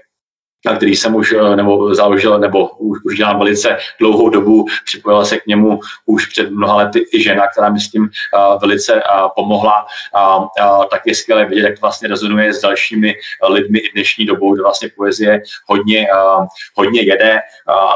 který 0.75 0.95
jsem 0.95 1.15
už 1.15 1.33
eh, 1.33 1.55
nebo 1.55 1.95
založil, 1.95 2.39
nebo 2.39 2.67
už, 2.67 2.99
už 3.05 3.17
dělám 3.17 3.39
velice 3.39 3.77
dlouhou 3.99 4.29
dobu. 4.29 4.65
Připojila 4.85 5.25
se 5.25 5.37
k 5.37 5.47
němu 5.47 5.79
už 6.05 6.25
před 6.25 6.51
mnoha 6.51 6.75
lety 6.75 7.05
i 7.13 7.23
žena, 7.23 7.47
která 7.47 7.69
mi 7.69 7.79
s 7.79 7.91
tím 7.91 8.03
uh, 8.03 8.61
velice 8.61 8.93
uh, 8.93 9.01
pomohla. 9.35 9.85
Uh, 10.15 10.85
tak 10.91 11.01
je 11.05 11.15
skvělé 11.15 11.45
vidět, 11.45 11.61
jak 11.61 11.73
to 11.73 11.81
vlastně 11.81 12.07
rezonuje 12.07 12.53
s 12.53 12.61
dalšími 12.61 13.13
lidmi 13.49 13.79
i 13.79 13.91
dnešní 13.93 14.25
dobou, 14.25 14.53
kde 14.53 14.63
vlastně 14.63 14.89
poezie 14.97 15.41
hodně, 15.65 16.07
hodně 16.75 17.01
jede. 17.01 17.39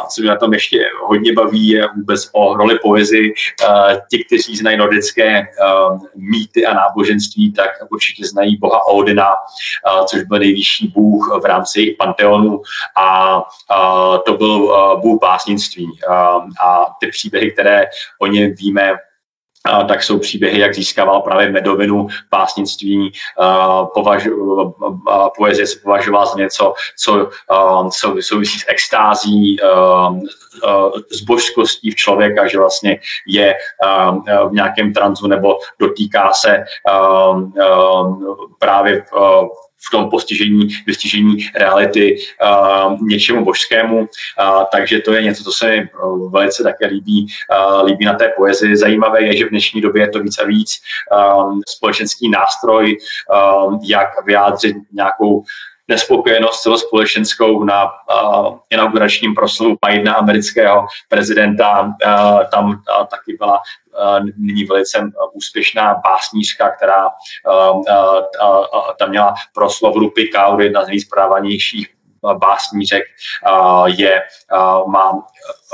Co 0.09 0.21
mě 0.21 0.29
na 0.29 0.35
tom 0.35 0.53
ještě 0.53 0.85
hodně 1.03 1.33
baví, 1.33 1.67
je 1.67 1.87
vůbec 1.95 2.29
o 2.33 2.57
roli 2.57 2.79
poezie. 2.79 3.29
Ti, 4.11 4.23
kteří 4.23 4.57
znají 4.57 4.77
nordické 4.77 5.47
mýty 6.15 6.65
a 6.65 6.73
náboženství, 6.73 7.53
tak 7.53 7.69
určitě 7.91 8.25
znají 8.25 8.57
boha 8.57 8.87
Odina, 8.87 9.27
což 10.05 10.23
byl 10.23 10.39
nejvyšší 10.39 10.87
bůh 10.87 11.39
v 11.41 11.45
rámci 11.45 11.95
panteonu 11.99 12.50
a, 12.97 13.43
a 13.69 14.17
to 14.17 14.33
byl 14.33 14.75
bůh 15.01 15.21
básnictví. 15.21 15.99
A, 16.09 16.13
a 16.61 16.85
ty 16.99 17.07
příběhy, 17.07 17.51
které 17.51 17.85
o 18.19 18.27
něm 18.27 18.53
víme, 18.53 18.93
a, 19.65 19.83
tak 19.83 20.03
jsou 20.03 20.19
příběhy, 20.19 20.59
jak 20.59 20.75
získával 20.75 21.21
právě 21.21 21.49
medovinu 21.49 22.07
básnictví, 22.31 23.11
považu, 23.93 24.73
a, 25.09 25.29
poezie 25.29 25.67
se 25.67 25.79
považovala 25.79 26.25
za 26.25 26.37
něco, 26.37 26.73
co, 26.99 27.29
souvisí 28.19 28.59
s 28.59 28.65
extází, 28.67 29.57
s 31.11 31.21
božskostí 31.21 31.91
v 31.91 31.95
člověka, 31.95 32.47
že 32.47 32.57
vlastně 32.57 32.99
je 33.27 33.55
v 34.49 34.53
nějakém 34.53 34.93
tranzu 34.93 35.27
nebo 35.27 35.57
dotýká 35.79 36.31
se 36.33 36.63
právě 38.59 39.03
v 39.87 39.91
tom 39.91 40.09
postižení, 40.09 40.67
vystižení 40.87 41.37
reality 41.55 42.15
uh, 42.43 43.07
něčemu 43.07 43.45
božskému. 43.45 43.99
Uh, 43.99 44.63
takže 44.71 44.99
to 44.99 45.13
je 45.13 45.23
něco, 45.23 45.43
co 45.43 45.51
se 45.51 45.69
mi 45.71 45.89
velice 46.29 46.63
také 46.63 46.87
líbí, 46.87 47.27
uh, 47.51 47.85
líbí 47.85 48.05
na 48.05 48.13
té 48.13 48.31
poezii. 48.37 48.77
Zajímavé 48.77 49.23
je, 49.23 49.37
že 49.37 49.45
v 49.45 49.49
dnešní 49.49 49.81
době 49.81 50.03
je 50.03 50.09
to 50.09 50.19
víc 50.19 50.39
a 50.39 50.45
víc 50.45 50.81
um, 51.11 51.61
společenský 51.69 52.29
nástroj, 52.29 52.97
um, 53.67 53.79
jak 53.83 54.25
vyjádřit 54.25 54.75
nějakou 54.91 55.43
nespokojenost 55.91 56.61
celospolečenskou 56.61 57.63
na 57.63 57.83
uh, 57.83 58.57
inauguračním 58.69 59.35
proslovu 59.35 59.75
Bidena, 59.85 60.13
amerického 60.13 60.85
prezidenta. 61.09 61.81
Uh, 61.81 62.43
tam 62.51 62.65
uh, 62.69 63.05
taky 63.07 63.35
byla 63.39 63.57
uh, 63.57 64.25
nyní 64.37 64.63
velice 64.63 65.11
úspěšná 65.33 65.95
básnířka, 66.03 66.69
která 66.69 67.07
uh, 67.07 67.77
uh, 67.77 67.83
uh, 68.73 68.95
tam 68.99 69.09
měla 69.09 69.33
proslov 69.53 69.95
Rupy 69.95 70.27
Kaur, 70.27 70.61
jedna 70.61 70.85
z 70.85 70.87
nejsprávanějších 70.87 71.87
básnířek, 72.37 73.03
je, 73.85 74.21
má 74.87 75.23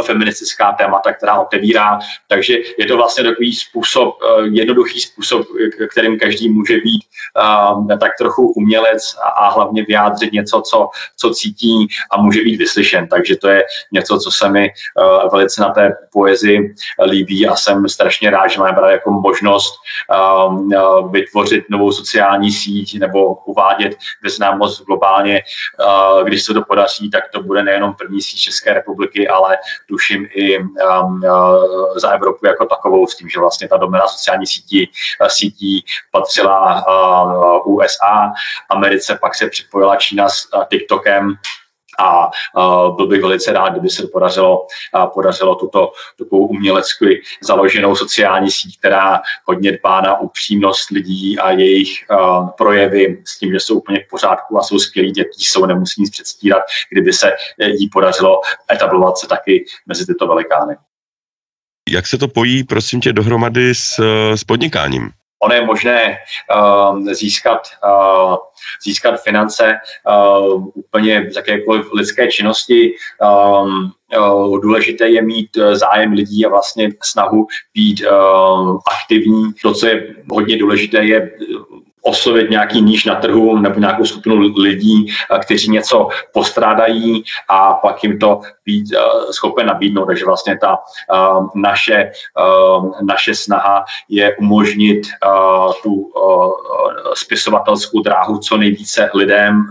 feministická 0.05 0.71
témata, 0.71 1.13
která 1.13 1.39
otevírá. 1.39 2.00
Takže 2.27 2.57
je 2.77 2.86
to 2.86 2.97
vlastně 2.97 3.24
takový 3.24 3.55
způsob, 3.55 4.17
jednoduchý 4.51 5.01
způsob, 5.01 5.47
kterým 5.91 6.19
každý 6.19 6.50
může 6.50 6.77
být 6.77 7.03
tak 8.00 8.12
trochu 8.17 8.51
umělec 8.51 9.15
a 9.36 9.50
hlavně 9.50 9.83
vyjádřit 9.83 10.33
něco, 10.33 10.62
co, 10.62 10.89
co 11.17 11.29
cítí 11.29 11.88
a 12.12 12.21
může 12.21 12.41
být 12.41 12.57
vyslyšen. 12.57 13.07
Takže 13.07 13.36
to 13.36 13.47
je 13.47 13.63
něco, 13.91 14.19
co 14.19 14.31
se 14.31 14.50
mi 14.50 14.69
velice 15.31 15.62
na 15.62 15.69
té 15.69 15.97
poezii 16.13 16.75
líbí 17.09 17.47
a 17.47 17.55
jsem 17.55 17.89
strašně 17.89 18.29
rád, 18.29 18.47
že 18.47 18.59
máme 18.59 18.91
jako 18.91 19.12
možnost 19.12 19.74
vytvořit 21.12 21.65
novou 21.69 21.91
sociální 21.91 22.51
síť 22.51 23.00
nebo 23.00 23.36
uvádět 23.36 23.97
ve 24.24 24.29
známost 24.29 24.86
globálně, 24.86 25.41
když 26.24 26.43
se 26.43 26.53
to 26.53 26.62
podaří, 26.62 27.09
tak 27.09 27.24
to 27.33 27.43
bude 27.43 27.63
nejenom 27.63 27.93
první 27.93 28.21
síť 28.21 28.39
České 28.39 28.74
republiky, 28.74 29.27
ale 29.27 29.56
tuším 29.87 30.27
i 30.31 30.59
um, 30.59 30.67
uh, 31.23 31.97
za 31.97 32.09
Evropu 32.09 32.45
jako 32.45 32.65
takovou, 32.65 33.07
s 33.07 33.15
tím, 33.15 33.29
že 33.29 33.39
vlastně 33.39 33.67
ta 33.67 33.77
domena 33.77 34.07
sociální 34.07 34.47
sítí, 34.47 34.91
uh, 35.21 35.27
sítí 35.27 35.85
patřila 36.11 36.85
uh, 36.87 37.75
USA, 37.75 38.33
Americe, 38.69 39.17
pak 39.21 39.35
se 39.35 39.49
připojila 39.49 39.95
Čína 39.95 40.29
s 40.29 40.53
uh, 40.53 40.63
TikTokem, 40.63 41.35
a 42.00 42.30
byl 42.96 43.08
bych 43.08 43.22
velice 43.22 43.54
rád, 43.54 43.70
kdyby 43.70 43.89
se 43.89 44.08
podařilo, 44.08 44.68
podařilo 45.13 45.56
tuto 45.56 45.92
takovou 46.18 46.48
umělecky 46.48 47.22
založenou 47.44 47.96
sociální 47.96 48.51
síť, 48.51 48.80
která 48.80 49.22
hodně 49.46 49.72
dbá 49.72 50.01
na 50.01 50.20
upřímnost 50.20 50.89
lidí 50.89 51.39
a 51.39 51.51
jejich 51.51 52.06
projevy 52.58 53.24
s 53.25 53.39
tím, 53.39 53.51
že 53.51 53.60
jsou 53.60 53.77
úplně 53.77 54.00
v 54.00 54.10
pořádku 54.10 54.58
a 54.58 54.63
jsou 54.63 54.80
skvělí 54.80 55.12
dětí, 55.12 55.44
jsou 55.44 55.66
nemusí 55.66 56.01
nic 56.01 56.12
předstírat, 56.12 56.63
kdyby 56.92 57.13
se 57.13 57.32
jí 57.60 57.89
podařilo 57.89 58.42
etablovat 58.72 59.18
se 59.18 59.27
taky 59.27 59.66
mezi 59.86 60.06
tyto 60.06 60.27
velikány. 60.27 60.75
Jak 61.89 62.08
se 62.08 62.18
to 62.18 62.27
pojí, 62.27 62.63
prosím 62.63 63.01
tě, 63.01 63.13
dohromady 63.13 63.75
s, 63.75 64.00
s 64.36 64.44
podnikáním? 64.44 65.10
Ono 65.39 65.56
je 65.56 65.65
možné 65.65 66.17
uh, 66.56 67.03
získat, 67.13 67.62
uh, 67.86 68.36
získat 68.84 69.22
finance 69.24 69.75
uh, 70.10 70.67
úplně 70.74 71.27
z 71.32 71.36
jakékoliv 71.36 71.94
lidské 71.94 72.27
činnosti. 72.27 72.94
Um, 73.63 73.91
důležité 74.62 75.10
je 75.10 75.22
mít 75.22 75.58
zájem 75.74 76.12
lidí 76.12 76.46
a 76.46 76.50
vlastně 76.50 76.89
snahu 77.03 77.48
být 77.74 78.03
aktivní. 78.91 79.53
To, 79.62 79.74
co 79.74 79.88
je 79.88 80.15
hodně 80.32 80.58
důležité, 80.58 81.06
je 81.06 81.32
oslovit 82.01 82.50
nějaký 82.50 82.82
níž 82.82 83.06
na 83.06 83.16
trhu 83.16 83.58
nebo 83.58 83.80
nějakou 83.80 84.06
skupinu 84.06 84.36
lidí, 84.58 85.06
eh, 85.36 85.39
kteří 85.39 85.72
něco 85.72 86.08
postrádají 86.34 87.24
a 87.50 87.74
pak 87.74 88.04
jim 88.04 88.20
to 88.20 88.42
být 88.66 88.94
eh, 88.94 89.34
schopen 89.34 89.68
nabídnout. 89.68 90.06
Takže 90.06 90.25
vlastně 90.25 90.58
ta 90.58 90.77
eh, 91.13 91.44
naše, 91.56 92.12
naše 93.01 93.36
snaha 93.36 93.86
je 94.10 94.36
umožnit 94.38 95.08
tu 95.84 96.12
spisovatelskou 97.13 98.01
dráhu 98.01 98.38
co 98.38 98.58
nejvíce 98.58 99.10
lidem 99.13 99.70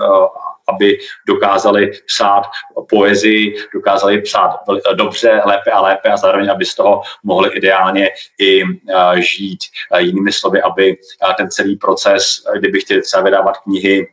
aby 0.67 0.99
dokázali 1.27 1.93
psát 2.07 2.43
poezii, 2.89 3.57
dokázali 3.75 4.21
psát 4.23 4.61
dobře, 4.95 5.43
lépe 5.45 5.71
a 5.71 5.81
lépe 5.81 6.09
a 6.09 6.17
zároveň, 6.17 6.51
aby 6.51 6.65
z 6.65 6.75
toho 6.75 7.03
mohli 7.23 7.51
ideálně 7.51 8.11
i 8.39 8.63
eh, 8.63 9.23
žít. 9.23 9.59
Eh, 9.93 10.03
jinými 10.03 10.33
slovy, 10.33 10.63
aby 10.63 10.97
eh, 11.31 11.35
ten 11.37 11.51
celý 11.51 11.77
proces, 11.77 12.45
kdyby 12.59 12.81
chtěli 12.81 13.03
třeba 13.03 13.23
vydávat 13.23 13.57
knihy 13.59 14.09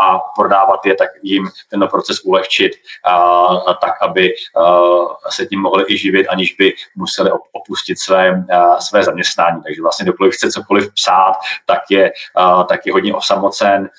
a 0.00 0.18
prodávat 0.36 0.86
je, 0.86 0.94
tak 0.94 1.08
jim 1.22 1.48
ten 1.70 1.88
proces 1.88 2.20
ulehčit, 2.24 2.72
tak 3.80 4.02
aby 4.02 4.34
se 5.28 5.46
tím 5.46 5.60
mohli 5.60 5.84
i 5.88 5.98
živit, 5.98 6.26
aniž 6.26 6.54
by 6.54 6.74
museli 6.96 7.30
opustit 7.52 7.98
své, 7.98 8.44
své 8.78 9.02
zaměstnání. 9.02 9.62
Takže 9.62 9.82
vlastně 9.82 10.06
dokoliv 10.06 10.34
chce 10.34 10.50
cokoliv 10.50 10.94
psát, 10.94 11.32
tak 11.66 11.80
je, 11.90 12.12
tak 12.68 12.86
je 12.86 12.92
hodně 12.92 13.14
osamocen, 13.14 13.90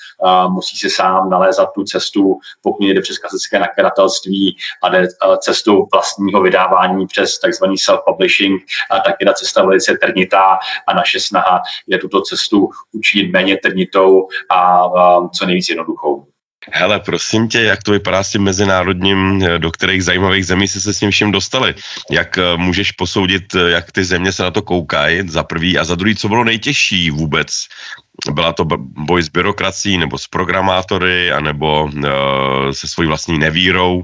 musí 0.48 0.78
si 0.78 0.90
sám 0.90 1.30
nalézat 1.30 1.75
tu 1.76 1.84
cestu, 1.84 2.40
pokud 2.62 2.84
jde 2.84 3.02
přes 3.02 3.18
klasické 3.18 3.60
nakladatelství 3.60 4.58
a 4.84 4.90
jde 4.90 4.98
eh, 4.98 5.38
cestu 5.38 5.88
vlastního 5.94 6.42
vydávání 6.42 7.08
přes 7.08 7.40
takzvaný 7.40 7.76
self-publishing, 7.76 8.58
tak 9.06 9.16
je 9.20 9.26
ta 9.26 9.34
cesta 9.34 9.66
velice 9.66 9.98
trnitá 10.02 10.58
a 10.88 10.94
naše 10.94 11.20
snaha 11.20 11.62
je 11.88 11.98
tuto 11.98 12.22
cestu 12.22 12.70
učinit 12.92 13.32
méně 13.32 13.58
trnitou 13.58 14.28
a 14.52 14.84
co 15.30 15.46
nejvíc 15.46 15.70
jednoduchou. 15.70 16.26
Hele, 16.72 17.00
prosím 17.00 17.48
tě, 17.48 17.62
jak 17.62 17.84
to 17.84 17.92
vypadá 17.92 18.24
s 18.24 18.32
tím 18.32 18.44
mezinárodním, 18.44 19.44
eh, 19.44 19.60
do 19.60 19.72
kterých 19.72 20.04
zajímavých 20.04 20.46
zemí 20.46 20.68
se 20.68 20.82
se 20.82 20.94
s 20.94 21.00
tím 21.00 21.12
vším 21.12 21.32
dostali? 21.32 21.76
Jak 22.12 22.38
eh, 22.38 22.58
můžeš 22.58 22.92
posoudit, 22.92 23.56
jak 23.56 23.92
ty 23.92 24.04
země 24.04 24.32
se 24.32 24.44
na 24.44 24.52
to 24.52 24.62
koukají, 24.62 25.30
za 25.30 25.44
prvý, 25.44 25.78
a 25.78 25.84
za 25.84 25.96
druhý, 25.96 26.16
co 26.16 26.30
bylo 26.30 26.44
nejtěžší 26.44 27.12
vůbec 27.12 27.48
byla 28.32 28.54
to 28.54 28.66
boj 28.80 29.24
s 29.24 29.30
byrokracií 29.30 29.98
nebo 29.98 30.18
s 30.18 30.28
programátory, 30.28 31.32
anebo 31.32 31.84
uh, 31.84 32.02
se 32.72 32.88
svojí 32.88 33.08
vlastní 33.08 33.40
nevírou? 33.40 34.04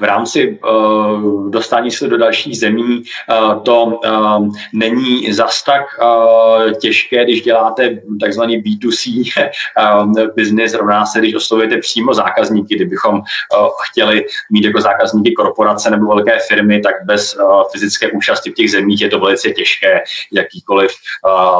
V 0.00 0.04
rámci 0.04 0.58
uh, 0.64 1.50
dostání 1.50 1.90
se 1.90 2.08
do 2.08 2.18
dalších 2.18 2.58
zemí 2.58 3.02
uh, 3.30 3.62
to 3.62 3.84
uh, 3.84 4.48
není 4.72 5.32
zas 5.32 5.62
tak 5.62 5.82
uh, 6.02 6.72
těžké, 6.72 7.24
když 7.24 7.42
děláte 7.42 8.00
takzvaný 8.20 8.62
B2C 8.62 9.30
uh, 9.78 10.12
business, 10.36 10.74
rovná 10.74 11.06
se, 11.06 11.18
když 11.18 11.34
oslovujete 11.34 11.78
přímo 11.78 12.14
zákazníky. 12.14 12.76
Kdybychom 12.76 13.14
uh, 13.14 13.22
chtěli 13.90 14.24
mít 14.50 14.64
jako 14.64 14.80
zákazníky 14.80 15.32
korporace 15.32 15.90
nebo 15.90 16.06
velké 16.06 16.38
firmy, 16.48 16.80
tak 16.80 16.94
bez 17.04 17.36
uh, 17.36 17.62
fyzické 17.72 18.10
účasti 18.10 18.50
v 18.50 18.54
těch 18.54 18.70
zemích 18.70 19.00
je 19.00 19.08
to 19.08 19.18
velice 19.18 19.50
těžké 19.50 20.02
jakýkoliv 20.32 20.90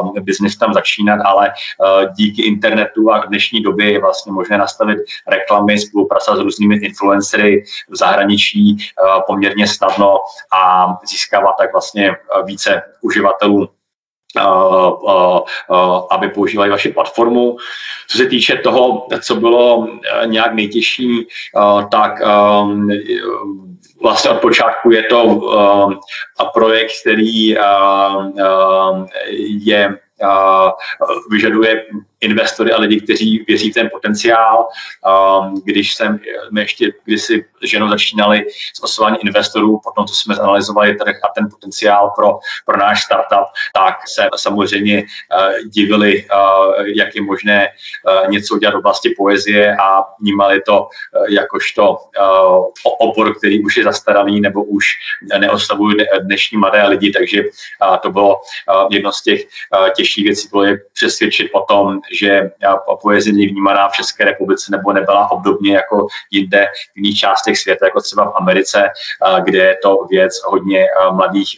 uh, 0.01 0.19
business 0.19 0.57
tam 0.57 0.73
začínat, 0.73 1.19
ale 1.25 1.47
uh, 1.47 2.13
díky 2.17 2.41
internetu 2.41 3.11
a 3.11 3.25
v 3.25 3.27
dnešní 3.27 3.61
době 3.61 3.91
je 3.91 4.01
vlastně 4.01 4.31
možné 4.31 4.57
nastavit 4.57 4.97
reklamy, 5.27 5.79
spolupracovat 5.79 6.37
s 6.37 6.43
různými 6.43 6.75
influencery 6.75 7.63
v 7.89 7.95
zahraničí 7.95 8.30
zahraničí 8.31 8.77
eh, 8.79 9.21
poměrně 9.27 9.67
snadno 9.67 10.17
a 10.53 10.87
získávat 11.05 11.55
tak 11.59 11.71
vlastně 11.71 12.09
eh, 12.09 12.43
více 12.45 12.81
uživatelů 13.01 13.69
eh, 14.37 14.41
aby 16.11 16.29
používali 16.29 16.69
vaši 16.69 16.89
platformu. 16.89 17.57
Co 18.07 18.17
se 18.17 18.25
týče 18.25 18.55
toho, 18.55 19.07
co 19.21 19.35
bylo 19.35 19.87
nějak 20.25 20.53
nejtěžší, 20.53 21.27
tak 21.91 22.11
vlastně 24.01 24.31
od 24.31 24.41
počátku 24.41 24.91
je 24.91 25.03
to 25.03 25.39
projekt, 26.53 26.91
který 27.01 27.55
je 29.65 29.97
vyžaduje 31.29 31.85
investory 32.21 32.71
a 32.71 32.79
lidi, 32.79 33.01
kteří 33.01 33.45
věří 33.47 33.71
v 33.71 33.73
ten 33.73 33.89
potenciál. 33.89 34.67
Když 35.63 35.95
jsem, 35.95 36.19
my 36.51 36.61
ještě 36.61 36.93
kdysi 37.05 37.45
ženou 37.63 37.89
začínali 37.89 38.45
s 38.73 38.83
osováním 38.83 39.19
investorů, 39.23 39.79
potom 39.83 40.05
co 40.05 40.15
jsme 40.15 40.35
zanalizovali 40.35 40.95
trh 40.95 41.15
a 41.23 41.27
ten 41.35 41.49
potenciál 41.49 42.11
pro, 42.15 42.39
pro 42.65 42.77
náš 42.77 43.03
startup, 43.03 43.47
tak 43.73 43.95
se 44.07 44.27
samozřejmě 44.35 45.03
divili, 45.65 46.25
jak 46.95 47.15
je 47.15 47.21
možné 47.21 47.67
něco 48.29 48.55
udělat 48.55 48.75
v 48.75 48.77
oblasti 48.77 49.13
poezie 49.17 49.75
a 49.75 50.03
vnímali 50.19 50.61
to 50.65 50.87
jakožto 51.29 51.97
obor, 52.99 53.37
který 53.37 53.63
už 53.63 53.77
je 53.77 53.83
zastaralý 53.83 54.41
nebo 54.41 54.63
už 54.63 54.85
neoslavuje 55.39 56.05
dnešní 56.21 56.57
mladé 56.57 56.87
lidi, 56.87 57.11
takže 57.11 57.43
to 58.01 58.11
bylo 58.11 58.41
jedno 58.91 59.11
z 59.11 59.21
těch 59.21 59.41
těžších 59.95 60.23
věcí, 60.23 60.47
bylo 60.51 60.63
je 60.63 60.77
přesvědčit 60.93 61.49
o 61.53 61.61
tom, 61.61 62.01
že 62.19 62.51
poezie 63.01 63.33
není 63.33 63.47
vnímaná 63.47 63.89
v 63.89 63.93
České 63.93 64.25
republice 64.25 64.71
nebo 64.71 64.93
nebyla 64.93 65.31
obdobně 65.31 65.73
jako 65.73 66.07
jinde 66.31 66.67
v 66.93 66.97
jiných 66.97 67.19
částech 67.19 67.57
světa, 67.57 67.85
jako 67.85 68.01
třeba 68.01 68.25
v 68.25 68.35
Americe, 68.35 68.89
kde 69.43 69.57
je 69.57 69.77
to 69.83 69.97
věc 70.09 70.33
hodně 70.45 70.85
mladých 71.11 71.49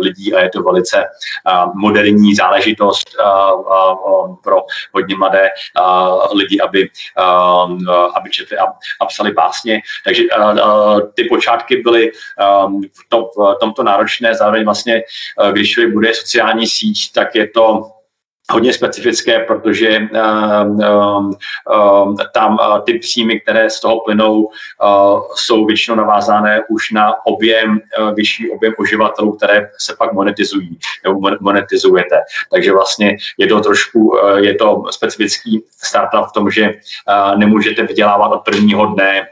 lidí 0.00 0.34
a 0.34 0.42
je 0.42 0.50
to 0.50 0.62
velice 0.62 1.04
moderní 1.74 2.34
záležitost 2.34 3.16
pro 4.44 4.62
hodně 4.92 5.16
mladé 5.16 5.50
lidi, 6.34 6.60
aby, 6.60 6.90
aby 8.14 8.30
četli 8.30 8.58
a, 9.00 9.06
psali 9.06 9.32
básně. 9.32 9.80
Takže 10.04 10.22
ty 11.14 11.24
počátky 11.24 11.76
byly 11.76 12.10
v, 12.92 13.08
to, 13.08 13.30
v 13.36 13.56
tomto 13.60 13.82
náročné, 13.82 14.34
zároveň 14.34 14.64
vlastně, 14.64 15.02
když 15.52 15.78
bude 15.92 16.14
sociální 16.14 16.66
síť, 16.66 17.12
tak 17.12 17.34
je 17.34 17.48
to 17.48 17.90
hodně 18.52 18.72
specifické, 18.72 19.38
protože 19.38 19.98
uh, 19.98 20.78
uh, 21.76 22.16
tam 22.34 22.52
uh, 22.52 22.78
ty 22.78 22.98
příjmy, 22.98 23.40
které 23.40 23.70
z 23.70 23.80
toho 23.80 24.00
plynou, 24.00 24.42
uh, 24.42 24.50
jsou 25.34 25.66
většinou 25.66 25.96
navázané 25.96 26.60
už 26.68 26.90
na 26.90 27.26
objem, 27.26 27.80
uh, 28.00 28.14
vyšší 28.14 28.50
objem 28.50 28.72
uživatelů, 28.78 29.32
které 29.32 29.70
se 29.78 29.96
pak 29.98 30.12
monetizují 30.12 30.78
nebo 31.04 31.20
monetizujete. 31.40 32.20
Takže 32.52 32.72
vlastně 32.72 33.16
je 33.38 33.46
to 33.46 33.60
trošku, 33.60 34.18
je 34.36 34.54
to 34.54 34.82
specifický 34.90 35.64
startup 35.70 36.26
v 36.28 36.32
tom, 36.32 36.50
že 36.50 36.74
nemůžete 37.36 37.82
vydělávat 37.82 38.28
od 38.28 38.44
prvního 38.44 38.86
dne 38.86 39.28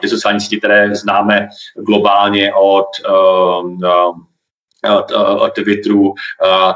ty 0.00 0.08
sociální 0.08 0.40
sítě, 0.40 0.58
které 0.58 0.94
známe 0.94 1.48
globálně 1.86 2.52
od 2.54 2.86
uh, 4.90 5.48
Twitteru, 5.48 6.14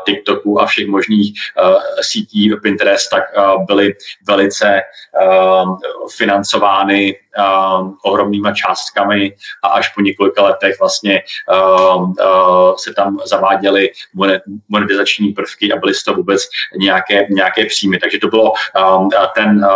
TikToku 0.06 0.60
a 0.60 0.66
všech 0.66 0.86
možných 0.86 1.32
sítí 2.00 2.50
Pinterest, 2.62 3.10
tak 3.10 3.22
byly 3.66 3.94
velice 4.28 4.80
financovány 6.16 7.16
ohromnýma 8.04 8.52
částkami 8.52 9.32
a 9.62 9.68
až 9.68 9.88
po 9.88 10.00
několika 10.00 10.42
letech 10.42 10.80
vlastně 10.80 11.22
se 12.76 12.94
tam 12.94 13.18
zaváděly 13.24 13.90
monetizační 14.68 15.28
prvky 15.28 15.72
a 15.72 15.76
byly 15.76 15.94
z 15.94 16.04
toho 16.04 16.16
vůbec 16.16 16.42
nějaké, 16.76 17.26
nějaké 17.30 17.66
příjmy. 17.66 17.98
Takže 17.98 18.18
to 18.18 18.28
bylo 18.28 18.52
ten 19.34 19.66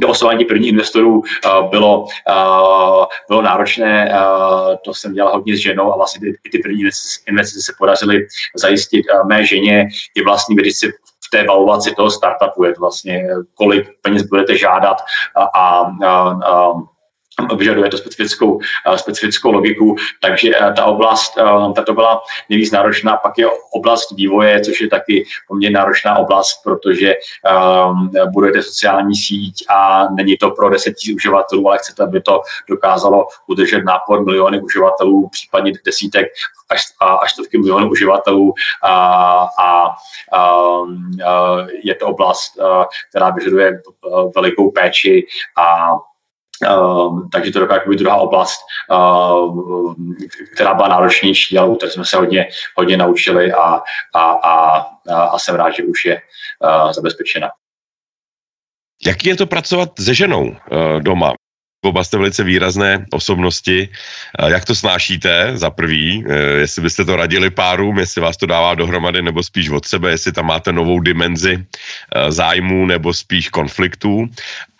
do 0.00 0.08
oslování 0.08 0.44
prvních 0.44 0.68
investorů 0.68 1.18
uh, 1.18 1.70
bylo, 1.70 2.00
uh, 2.02 3.04
bylo 3.28 3.42
náročné. 3.42 4.12
Uh, 4.12 4.76
to 4.84 4.94
jsem 4.94 5.14
dělal 5.14 5.32
hodně 5.32 5.56
s 5.56 5.60
ženou 5.60 5.92
a 5.92 5.96
vlastně 5.96 6.20
ty, 6.42 6.50
ty 6.50 6.58
první 6.58 6.82
investice 7.28 7.60
se 7.60 7.72
podařily 7.78 8.26
zajistit 8.56 9.06
mé 9.26 9.46
ženě 9.46 9.88
i 10.14 10.22
vlastní 10.24 10.54
vědici 10.54 10.92
v 11.26 11.30
té 11.30 11.44
valuaci 11.44 11.94
toho 11.94 12.10
startupu. 12.10 12.64
Je 12.64 12.74
to 12.74 12.80
vlastně, 12.80 13.28
kolik 13.54 13.88
peněz 14.02 14.22
budete 14.22 14.58
žádat 14.58 14.96
a, 15.36 15.42
a, 15.42 15.92
a, 16.04 16.30
a 16.46 16.72
vyžaduje 17.56 17.90
to 17.90 17.98
specifickou, 17.98 18.60
eh, 18.86 18.98
specifickou 18.98 19.52
logiku, 19.52 19.96
takže 20.20 20.50
eh, 20.56 20.72
ta 20.72 20.84
oblast, 20.84 21.38
eh, 21.38 21.72
tato 21.74 21.94
byla 21.94 22.22
nejvíc 22.48 22.70
náročná, 22.70 23.16
pak 23.16 23.38
je 23.38 23.46
oblast 23.72 24.10
vývoje, 24.10 24.60
což 24.60 24.80
je 24.80 24.88
taky 24.88 25.24
poměrně 25.48 25.78
náročná 25.78 26.18
oblast, 26.18 26.62
protože 26.64 27.14
budujete 28.32 28.62
sociální 28.62 29.14
síť 29.14 29.64
a 29.68 30.08
není 30.08 30.36
to 30.36 30.50
pro 30.50 30.70
10 30.70 30.94
000 31.08 31.16
uživatelů, 31.16 31.68
ale 31.68 31.78
chcete, 31.78 32.02
aby 32.02 32.20
to 32.20 32.42
dokázalo 32.68 33.26
udržet 33.46 33.84
nápor 33.84 34.24
miliony 34.24 34.60
uživatelů, 34.60 35.28
případně 35.28 35.72
desítek 35.84 36.26
až, 36.70 36.82
až 37.22 37.32
stovky 37.32 37.58
milionů 37.58 37.90
uživatelů. 37.90 38.54
A, 38.82 38.94
a, 39.58 39.86
a, 40.32 40.38
a 40.38 40.76
je 41.82 41.94
to 41.94 42.06
oblast, 42.06 42.58
která 43.10 43.30
vyžaduje 43.30 43.82
velikou 44.34 44.70
péči 44.70 45.26
a 45.58 45.90
Uh, 46.68 47.28
takže 47.32 47.52
to 47.52 47.58
je 47.58 47.90
být 47.90 47.98
druhá 47.98 48.16
oblast, 48.16 48.60
uh, 48.90 49.94
která 50.54 50.74
byla 50.74 50.88
náročnější, 50.88 51.58
ale 51.58 51.68
u 51.68 51.76
jsme 51.90 52.04
se 52.04 52.16
hodně, 52.16 52.48
hodně 52.76 52.96
naučili 52.96 53.52
a, 53.52 53.80
a, 54.14 54.30
a, 54.30 54.86
a 55.08 55.38
jsem 55.38 55.54
rád, 55.54 55.70
že 55.70 55.82
už 55.82 56.04
je 56.04 56.22
uh, 56.64 56.92
zabezpečena. 56.92 57.48
Jaký 59.06 59.28
je 59.28 59.36
to 59.36 59.46
pracovat 59.46 59.88
se 60.00 60.14
ženou 60.14 60.44
uh, 60.48 60.56
doma? 61.00 61.32
Oba 61.82 62.04
jste 62.04 62.16
velice 62.16 62.44
výrazné 62.44 63.06
osobnosti. 63.10 63.88
Jak 64.46 64.64
to 64.64 64.74
snášíte 64.74 65.50
za 65.54 65.70
prvý? 65.70 66.24
Eh, 66.28 66.34
jestli 66.36 66.82
byste 66.82 67.04
to 67.04 67.16
radili 67.16 67.50
párům, 67.50 67.98
jestli 67.98 68.20
vás 68.20 68.36
to 68.36 68.46
dává 68.46 68.74
dohromady 68.74 69.22
nebo 69.22 69.42
spíš 69.42 69.68
od 69.68 69.86
sebe, 69.86 70.10
jestli 70.10 70.32
tam 70.32 70.46
máte 70.46 70.72
novou 70.72 71.00
dimenzi 71.00 71.56
eh, 71.56 72.32
zájmů 72.32 72.86
nebo 72.86 73.14
spíš 73.14 73.48
konfliktů. 73.48 74.28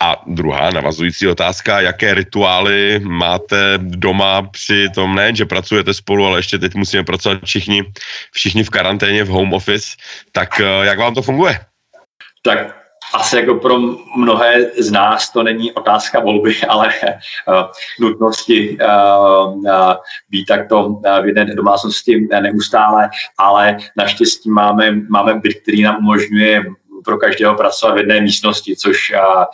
A 0.01 0.23
druhá 0.27 0.71
navazující 0.71 1.29
otázka, 1.29 1.81
jaké 1.81 2.15
rituály 2.15 3.01
máte 3.01 3.79
doma 3.79 4.43
při 4.43 4.89
tom, 4.95 5.15
ne, 5.15 5.35
že 5.35 5.45
pracujete 5.45 5.95
spolu, 5.95 6.27
ale 6.27 6.39
ještě 6.39 6.59
teď 6.59 6.75
musíme 6.75 7.05
pracovat 7.05 7.39
všichni, 7.45 7.83
všichni 8.33 8.65
v 8.65 8.71
karanténě, 8.71 9.25
v 9.25 9.29
home 9.29 9.53
office, 9.53 9.97
tak 10.33 10.61
eh, 10.61 10.85
jak 10.85 10.99
vám 10.99 11.15
to 11.15 11.23
funguje? 11.23 11.61
Tak 12.43 12.80
asi 13.15 13.37
jako 13.37 13.55
pro 13.55 13.79
mnohé 14.17 14.71
z 14.79 14.91
nás 14.91 15.31
to 15.31 15.43
není 15.43 15.73
otázka 15.73 16.21
volby, 16.21 16.55
ale 16.69 16.93
uh, 17.49 17.55
nutnosti 18.01 18.79
uh, 18.81 19.55
uh, 19.55 19.95
být 20.31 20.45
takto 20.45 20.87
uh, 20.87 21.23
v 21.23 21.27
jedné 21.27 21.45
domácnosti 21.45 22.29
neustále, 22.41 23.11
ale 23.39 23.77
naštěstí 23.97 24.51
máme, 24.51 24.93
máme 25.09 25.35
byt, 25.35 25.61
který 25.63 25.83
nám 25.83 25.97
umožňuje 25.99 26.65
pro 27.05 27.19
každého 27.19 27.55
pracovat 27.55 27.95
v 27.95 27.99
jedné 27.99 28.21
místnosti, 28.21 28.77
což, 28.77 29.11
a, 29.11 29.47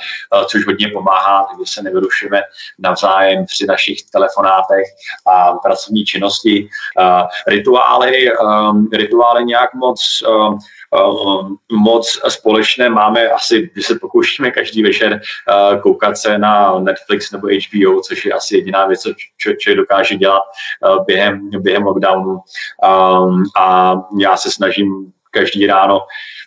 což 0.47 0.66
hodně 0.66 0.88
pomáhá, 0.88 1.47
takže 1.51 1.73
se 1.73 1.83
nevyrušujeme 1.83 2.42
navzájem 2.79 3.45
při 3.47 3.66
našich 3.66 4.03
telefonátech 4.11 4.87
a 5.27 5.53
pracovní 5.53 6.05
činnosti. 6.05 6.69
A, 6.99 7.29
rituály, 7.47 8.33
a, 8.33 8.73
rituály 8.92 9.45
nějak 9.45 9.75
moc 9.75 10.01
a, 10.29 10.59
moc 11.72 12.20
společné 12.28 12.88
máme 12.88 13.28
asi, 13.28 13.70
když 13.72 13.87
se 13.87 13.98
pokoušíme 13.98 14.50
každý 14.50 14.82
večer 14.82 15.20
koukat 15.82 16.18
se 16.18 16.38
na 16.38 16.78
Netflix 16.78 17.32
nebo 17.32 17.46
HBO, 17.46 18.00
což 18.00 18.24
je 18.24 18.32
asi 18.32 18.56
jediná 18.56 18.87
věc, 18.87 19.00
co 19.00 19.12
člověk 19.38 19.76
dokáže 19.76 20.16
dělat 20.16 20.42
během, 21.06 21.50
během 21.59 21.82
lockdownu. 21.82 22.38
A 23.59 23.94
já 24.20 24.37
se 24.37 24.50
snažím 24.50 25.12
každý 25.30 25.66
ráno 25.66 26.00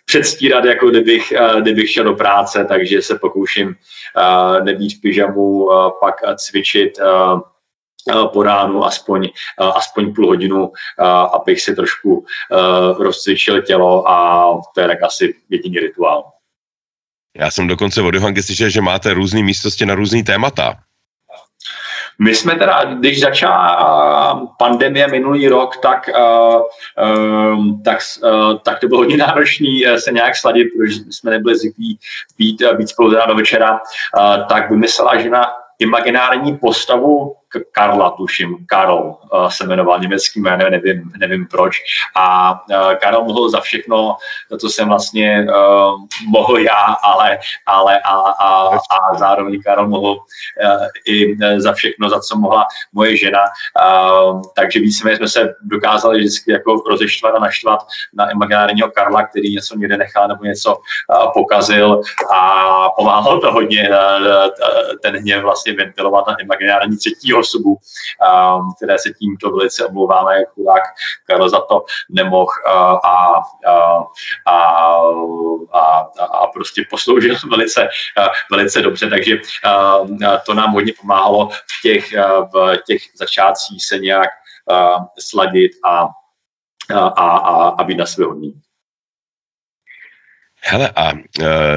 předstírat, 0.06 0.64
jako 0.64 0.90
kdybych, 0.90 1.32
kdybych 1.60 1.90
šel 1.90 2.04
do 2.04 2.14
práce, 2.14 2.64
takže 2.64 3.02
se 3.02 3.18
pokouším 3.18 3.74
nebýt 4.62 4.98
v 4.98 5.00
pyžamu, 5.00 5.68
pak 6.00 6.14
cvičit 6.36 6.98
po 8.32 8.42
ránu 8.42 8.84
aspoň, 8.84 9.28
aspoň 9.74 10.14
půl 10.14 10.26
hodinu, 10.26 10.72
abych 11.32 11.60
si 11.60 11.74
trošku 11.74 12.26
rozcvičil 12.98 13.62
tělo 13.62 14.10
a 14.10 14.46
to 14.74 14.80
je 14.80 14.86
tak 14.86 15.02
asi 15.02 15.34
jediný 15.50 15.78
rituál. 15.78 16.24
Já 17.36 17.50
jsem 17.50 17.66
dokonce 17.66 18.02
od 18.02 18.14
Johanky 18.14 18.42
slyšel, 18.42 18.68
že 18.68 18.80
máte 18.80 19.14
různé 19.14 19.42
místnosti 19.42 19.86
na 19.86 19.94
různý 19.94 20.22
témata. 20.22 20.74
My 22.18 22.34
jsme 22.34 22.54
teda, 22.54 22.84
když 22.84 23.20
začala 23.20 24.48
pandemie 24.58 25.08
minulý 25.08 25.48
rok, 25.48 25.76
tak, 25.76 26.10
tak, 27.84 27.98
tak 28.62 28.80
to 28.80 28.88
bylo 28.88 29.00
hodně 29.00 29.16
náročné 29.16 29.68
se 29.98 30.12
nějak 30.12 30.36
sladit, 30.36 30.68
protože 30.76 31.00
jsme 31.10 31.30
nebyli 31.30 31.58
zvyklí 31.58 31.98
být, 32.38 32.62
být 32.76 32.88
spolu 32.88 33.10
do 33.10 33.34
večera, 33.34 33.80
tak 34.48 34.70
vymyslela 34.70 35.20
žena 35.20 35.46
imaginární 35.78 36.58
postavu 36.58 37.36
Karla, 37.72 38.10
tuším, 38.10 38.66
Karol 38.66 39.16
uh, 39.32 39.48
se 39.48 39.66
jmenoval 39.66 40.00
německým 40.00 40.42
jménem, 40.42 40.70
nevím, 40.70 41.12
nevím 41.18 41.46
proč. 41.46 41.76
A 42.16 42.52
uh, 42.52 42.94
Karol 42.94 43.24
mohl 43.24 43.50
za 43.50 43.60
všechno, 43.60 44.16
co 44.60 44.68
jsem 44.68 44.88
vlastně 44.88 45.46
uh, 45.48 46.00
mohl 46.28 46.58
já, 46.58 46.96
ale, 47.02 47.38
ale 47.66 48.00
a, 48.00 48.14
a, 48.18 48.68
a 48.76 49.14
zároveň 49.18 49.62
Karol 49.62 49.88
mohl 49.88 50.18
i 51.08 51.36
za 51.56 51.72
všechno, 51.72 52.08
za 52.08 52.20
co 52.20 52.36
mohla 52.36 52.66
moje 52.92 53.16
žena. 53.16 53.38
Takže 54.56 54.80
víceméně 54.80 55.16
jsme 55.16 55.28
se 55.28 55.54
dokázali 55.62 56.18
vždycky 56.18 56.52
jako 56.52 56.82
rozeštvat 56.90 57.34
a 57.34 57.38
naštvat 57.38 57.86
na 58.14 58.30
imaginárního 58.30 58.90
Karla, 58.90 59.26
který 59.26 59.54
něco 59.54 59.78
někde 59.78 59.96
nechal 59.96 60.28
nebo 60.28 60.44
něco 60.44 60.76
pokazil 61.34 62.00
a 62.34 62.88
pomáhalo 62.96 63.40
to 63.40 63.52
hodně 63.52 63.90
ten 65.02 65.16
hněv 65.16 65.42
vlastně 65.42 65.72
ventilovat 65.72 66.26
na 66.26 66.36
imaginární 66.42 66.96
třetího 66.96 67.39
osobu, 67.40 67.70
um, 67.70 68.74
které 68.76 68.98
se 68.98 69.10
tímto 69.10 69.50
velice 69.50 69.86
omlouváme, 69.86 70.38
jak 70.38 70.48
chudák 70.48 70.82
Karel 71.26 71.48
za 71.48 71.60
to 71.60 71.84
nemohl 72.10 72.50
a, 72.66 72.92
a, 72.94 73.42
a, 74.46 74.56
a, 75.72 76.10
a 76.24 76.46
prostě 76.46 76.82
posloužil 76.90 77.34
velice, 77.50 77.88
velice 78.50 78.82
dobře, 78.82 79.10
takže 79.10 79.36
to 80.46 80.54
nám 80.54 80.72
hodně 80.72 80.92
pomáhalo 81.00 81.48
v 81.48 81.82
těch, 81.82 82.12
v 82.54 82.76
těch 82.86 83.02
začátcích 83.18 83.86
se 83.86 83.98
nějak 83.98 84.28
sladit 85.18 85.72
a, 85.84 86.08
a, 86.94 87.08
a, 87.08 87.68
a 87.68 87.84
být 87.84 87.98
na 87.98 88.06
své 88.06 88.24
hodný. 88.24 88.60
Hele, 90.62 90.90
a 90.96 91.12
e, 91.12 91.16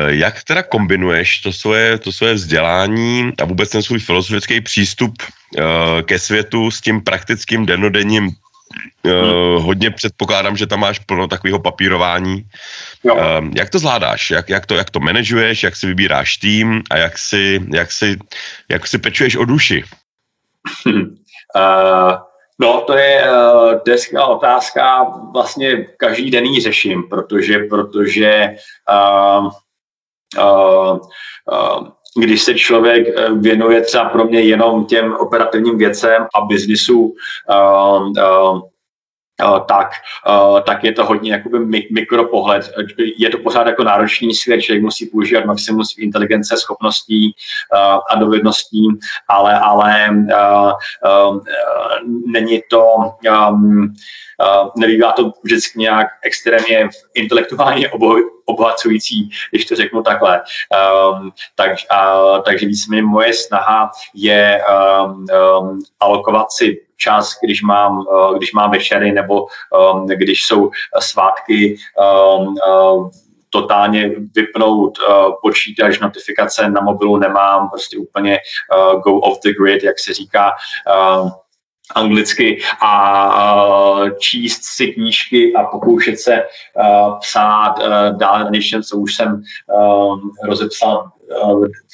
jak 0.08 0.43
teda 0.43 0.63
kombinuješ 0.63 1.39
to 1.39 1.54
svoje, 1.54 1.98
to 1.98 2.12
svoje 2.12 2.34
vzdělání 2.34 3.32
a 3.41 3.46
vůbec 3.46 3.69
ten 3.69 3.84
svůj 3.84 4.00
filozofický 4.00 4.62
přístup 4.62 5.13
e, 5.24 6.04
ke 6.04 6.19
světu 6.19 6.72
s 6.72 6.82
tím 6.82 7.02
praktickým 7.02 7.65
denodenním 7.65 8.30
hmm. 9.04 9.63
hodně 9.63 9.91
předpokládám, 9.91 10.58
že 10.58 10.67
tam 10.67 10.80
máš 10.80 11.00
plno 11.00 11.28
takového 11.28 11.60
papírování. 11.60 12.46
Jo. 13.04 13.17
E, 13.17 13.24
jak 13.58 13.69
to 13.69 13.80
zvládáš? 13.80 14.32
Jak, 14.32 14.50
jak, 14.50 14.65
to, 14.65 14.76
jak 14.76 14.89
to 14.89 15.00
manažuješ? 15.00 15.63
Jak 15.63 15.76
si 15.76 15.88
vybíráš 15.88 16.38
tým? 16.38 16.84
A 16.89 16.98
jak 16.98 17.17
si, 17.17 17.62
jak 17.74 17.91
si, 17.91 18.17
jak 18.69 18.88
si 18.88 18.98
pečuješ 18.98 19.36
o 19.36 19.46
duši? 19.46 19.84
Hmm. 20.86 21.15
Uh, 21.56 22.15
No, 22.60 22.82
to 22.82 22.98
je, 22.98 23.24
uh, 23.32 23.80
je 23.88 23.98
skvělá 23.98 24.28
otázka. 24.28 25.04
Vlastně 25.34 25.88
každý 25.98 26.32
den 26.32 26.46
ji 26.46 26.62
řeším, 26.62 27.04
protože, 27.10 27.60
protože 27.70 28.56
uh, 28.89 29.52
uh, 30.38 31.00
uh, 31.52 31.88
když 32.16 32.42
se 32.42 32.54
člověk 32.54 33.08
věnuje 33.34 33.82
třeba 33.82 34.10
pro 34.10 34.26
mě 34.26 34.42
jenom 34.42 34.86
těm 34.86 35.16
operativním 35.16 35.78
věcem 35.78 36.28
a 36.36 36.46
biznisu, 36.46 37.13
uh, 37.50 38.08
uh, 38.08 38.62
tak, 39.67 39.91
tak 40.65 40.84
je 40.84 40.91
to 40.91 41.06
hodně 41.06 41.32
jakoby 41.32 41.60
mikropohled. 41.91 42.72
Je 43.17 43.30
to 43.30 43.38
pořád 43.38 43.67
jako 43.67 43.84
náročný 43.84 44.34
svět, 44.34 44.62
člověk 44.62 44.84
musí 44.84 45.06
používat 45.06 45.46
maximum 45.46 45.86
svých 45.86 46.06
inteligence, 46.06 46.58
schopností 46.58 47.36
a 48.10 48.15
dovedností, 48.15 48.88
ale, 49.28 49.60
ale 49.60 50.10
není 52.26 52.62
to, 52.69 52.86
nebývá 54.78 55.12
to 55.12 55.32
vždycky 55.43 55.80
nějak 55.80 56.08
extrémně 56.22 56.89
intelektuálně 57.13 57.89
obohacující, 58.46 59.30
když 59.52 59.65
to 59.65 59.76
řeknu 59.76 60.04
takhle. 60.04 60.41
Um, 61.12 61.32
tak, 61.56 61.72
uh, 61.72 62.39
takže 62.41 62.65
víceméně 62.65 63.04
moje 63.04 63.34
snaha 63.34 63.91
je 64.13 64.62
um, 65.06 65.26
um, 65.60 65.80
alokovat 66.00 66.52
si 66.52 66.82
čas, 67.04 67.36
když 67.44 67.62
mám, 67.62 67.98
uh, 67.98 68.38
když 68.38 68.54
mám 68.54 68.72
večery 68.72 69.12
nebo 69.12 69.46
um, 69.94 70.08
když 70.08 70.46
jsou 70.46 70.72
svátky 71.00 71.76
uh, 72.00 73.10
totálně 73.50 74.12
vypnout 74.36 74.98
počítač, 75.42 76.00
notifikace 76.00 76.70
na 76.70 76.82
mobilu 76.82 77.18
nemám, 77.18 77.70
prostě 77.70 77.98
úplně 77.98 78.39
go 79.04 79.18
off 79.18 79.39
the 79.44 79.54
grid, 79.54 79.84
jak 79.84 80.00
se 80.00 80.13
říká 80.13 80.52
anglicky. 81.96 82.62
A 82.82 84.10
číst 84.20 84.62
si 84.63 84.88
knížky 84.88 85.54
a 85.54 85.63
pokoušet 85.63 86.20
se 86.20 86.44
psát 87.22 87.76
na 88.20 88.50
něčem, 88.50 88.84
co 88.84 88.98
už 88.98 89.16
jsem 89.16 89.42
rozepsal 90.44 91.12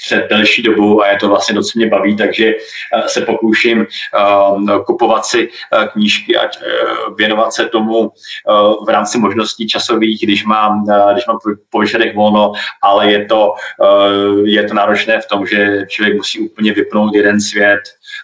před 0.05 0.27
delší 0.29 0.61
dobu 0.61 1.01
a 1.01 1.07
je 1.07 1.17
to 1.17 1.27
vlastně 1.27 1.63
co 1.63 1.71
mě 1.75 1.87
baví, 1.87 2.17
takže 2.17 2.53
se 3.07 3.21
pokouším 3.21 3.87
kupovat 4.85 5.25
si 5.25 5.49
knížky 5.93 6.37
a 6.37 6.49
věnovat 7.17 7.53
se 7.53 7.65
tomu 7.65 8.11
v 8.85 8.89
rámci 8.89 9.19
možností 9.19 9.67
časových, 9.67 10.19
když 10.23 10.45
mám, 10.45 10.83
když 11.13 11.25
mám 11.25 11.37
po 11.69 11.81
volno, 12.15 12.51
ale 12.83 13.11
je 13.11 13.25
to, 13.25 13.53
je 14.43 14.63
to 14.63 14.73
náročné 14.73 15.21
v 15.21 15.27
tom, 15.27 15.45
že 15.45 15.85
člověk 15.87 16.15
musí 16.15 16.39
úplně 16.39 16.73
vypnout 16.73 17.15
jeden 17.15 17.41
svět, 17.41 17.79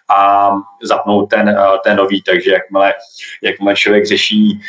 a 0.09 0.49
zapnout 0.83 1.29
ten, 1.29 1.49
eh, 1.49 1.77
ten 1.83 1.97
nový. 1.97 2.21
Takže 2.21 2.51
jakmile, 2.51 2.93
jakmile 3.41 3.75
člověk 3.75 4.05
řeší 4.05 4.59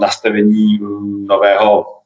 nastavení 0.00 0.78
nového 1.26 2.01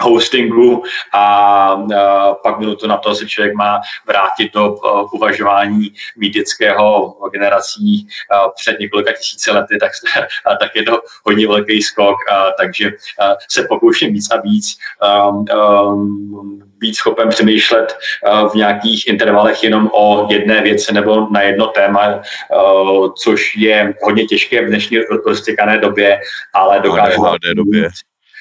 hostingu 0.00 0.82
a, 1.12 1.22
a 1.22 2.34
pak 2.42 2.58
minutu 2.58 2.86
na 2.86 2.96
to 2.96 3.14
se 3.14 3.26
člověk 3.26 3.54
má 3.54 3.80
vrátit 4.06 4.52
do 4.52 4.72
uh, 4.72 5.14
uvažování 5.14 5.92
mýtického 6.16 7.16
generací 7.32 8.06
uh, 8.06 8.50
před 8.60 8.80
několika 8.80 9.12
tisíci 9.12 9.50
lety, 9.50 9.76
tak, 9.80 9.92
uh, 10.50 10.56
tak 10.58 10.76
je 10.76 10.82
to 10.82 11.00
hodně 11.24 11.48
velký 11.48 11.82
skok, 11.82 12.16
takže 12.60 12.86
uh, 12.86 13.34
se 13.50 13.66
pokouším 13.68 14.12
víc 14.12 14.30
a 14.30 14.40
víc 14.40 14.76
um, 15.28 15.44
um, 15.88 16.62
být 16.78 16.94
schopen 16.94 17.28
přemýšlet 17.28 17.98
v 18.52 18.54
nějakých 18.54 19.06
intervalech 19.08 19.64
jenom 19.64 19.90
o 19.92 20.26
jedné 20.30 20.62
věci 20.62 20.94
nebo 20.94 21.28
na 21.30 21.42
jedno 21.42 21.66
téma, 21.66 22.20
což 23.18 23.56
je 23.56 23.94
hodně 24.02 24.24
těžké 24.24 24.64
v 24.64 24.68
dnešní 24.68 24.98
roztěkané 25.26 25.78
době, 25.78 26.20
ale 26.54 26.80
dokážu... 26.80 27.22
době 27.56 27.88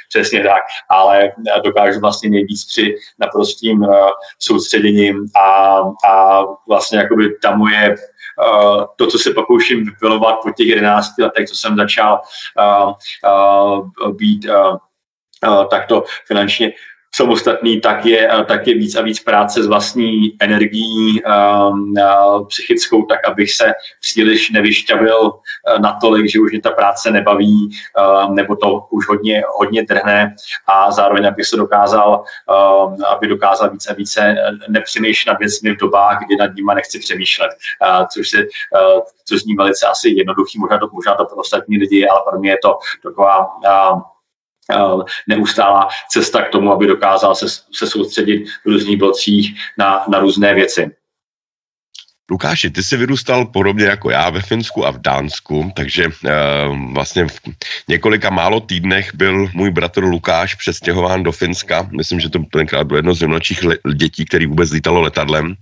přesně 0.10 0.44
tak, 0.44 0.62
ale 0.90 1.32
dokážu 1.64 2.00
vlastně 2.00 2.30
nejvíc 2.30 2.66
při 2.66 2.96
naprostým 3.20 3.82
uh, 3.82 4.10
soustředěním 4.40 5.26
a, 5.36 5.78
a 6.10 6.42
vlastně 6.68 7.00
jakoby 7.00 7.38
tam 7.42 7.60
moje 7.60 7.96
Uh, 8.52 8.86
to, 8.96 9.08
co 9.08 9.20
se 9.20 9.34
pokouším 9.34 9.86
vypilovat 9.86 10.36
po 10.44 10.52
těch 10.52 10.68
11 10.68 11.10
letech, 11.20 11.50
co 11.50 11.56
jsem 11.56 11.76
začal 11.76 12.22
uh, 12.60 12.94
uh, 14.06 14.12
být 14.16 14.46
takto 15.70 16.04
finančně 16.28 16.72
samostatný, 17.16 17.82
tak 17.82 18.06
je, 18.06 18.32
eh, 18.32 18.44
tak 18.44 18.68
je 18.68 18.74
víc 18.74 18.96
a 18.96 19.02
víc 19.02 19.20
práce 19.24 19.64
s 19.64 19.68
vlastní 19.68 20.38
energií 20.40 21.22
um, 21.24 21.94
uh, 21.98 22.48
psychickou, 22.48 23.06
tak 23.06 23.28
abych 23.28 23.52
se 23.52 23.74
příliš 24.02 24.50
nevyšťavil 24.50 25.22
uh, 25.22 25.80
natolik, 25.80 26.30
že 26.32 26.40
už 26.40 26.52
mě 26.52 26.62
ta 26.62 26.72
práce 26.72 27.12
nebaví, 27.12 27.70
uh, 28.00 28.34
nebo 28.34 28.56
to 28.56 28.88
už 28.92 29.08
hodně, 29.10 29.44
hodně 29.58 29.84
drhne. 29.84 30.36
A 30.68 30.92
zároveň, 30.92 31.28
abych 31.28 31.46
se 31.46 31.58
dokázal, 31.58 32.24
uh, 32.50 33.06
aby 33.06 33.28
dokázal 33.28 33.70
více 33.70 33.90
a 33.90 33.94
více 33.94 34.36
nepřemýšlet 34.68 35.34
nad 35.34 35.40
věcmi 35.40 35.72
v 35.72 35.80
dobách, 35.80 36.20
kdy 36.26 36.36
nad 36.36 36.56
nimi 36.56 36.72
nechci 36.76 37.00
přemýšlet, 37.00 37.50
což, 38.14 38.30
se, 38.30 38.38
což 39.26 39.42
zní 39.42 39.56
velice 39.56 39.88
asi 39.88 40.10
jednoduchý, 40.10 40.60
možná 40.60 40.78
to, 40.78 40.88
možná 40.94 41.16
to 41.16 41.26
pro 41.26 41.36
ostatní 41.36 41.78
lidi, 41.78 42.08
ale 42.08 42.22
pro 42.30 42.40
mě 42.40 42.50
je 42.50 42.58
to 42.64 42.78
taková 43.04 43.48
Eh, 43.66 44.02
neustálá 45.28 45.88
cesta 46.10 46.42
k 46.42 46.52
tomu, 46.52 46.72
aby 46.72 46.88
dokázal 46.88 47.36
se, 47.36 47.46
se 47.50 47.88
soustředit 47.88 48.50
v 48.50 48.66
různých 48.66 48.98
blocích 48.98 49.60
na, 49.78 50.06
na 50.08 50.20
různé 50.20 50.54
věci. 50.54 50.92
Lukáši, 52.32 52.70
ty 52.70 52.84
jsi 52.84 52.98
vyrůstal 52.98 53.46
podobně 53.46 53.86
jako 53.86 54.10
já 54.10 54.30
ve 54.30 54.42
Finsku 54.42 54.86
a 54.86 54.92
v 54.92 54.98
Dánsku, 54.98 55.72
takže 55.76 56.04
e, 56.06 56.10
vlastně 56.94 57.28
v 57.28 57.40
několika 57.88 58.30
málo 58.30 58.60
týdnech 58.60 59.16
byl 59.16 59.48
můj 59.54 59.72
bratr 59.72 60.04
Lukáš 60.04 60.56
přestěhován 60.56 61.24
do 61.24 61.32
Finska. 61.32 61.90
Myslím, 61.98 62.20
že 62.20 62.30
to 62.30 62.40
tenkrát 62.52 62.88
bylo 62.88 62.98
jedno 62.98 63.14
z 63.14 63.22
nejmladších 63.22 63.60
dětí, 63.96 64.26
který 64.26 64.46
vůbec 64.46 64.72
lítalo 64.72 65.02
letadlem. 65.02 65.56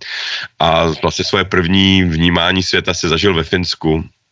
A 0.60 0.86
vlastně 1.02 1.26
svoje 1.26 1.46
první 1.46 2.04
vnímání 2.04 2.64
světa 2.64 2.94
se 2.94 3.10
zažil 3.10 3.34
ve 3.34 3.44
Finsku 3.44 4.04
Eh, 4.04 4.23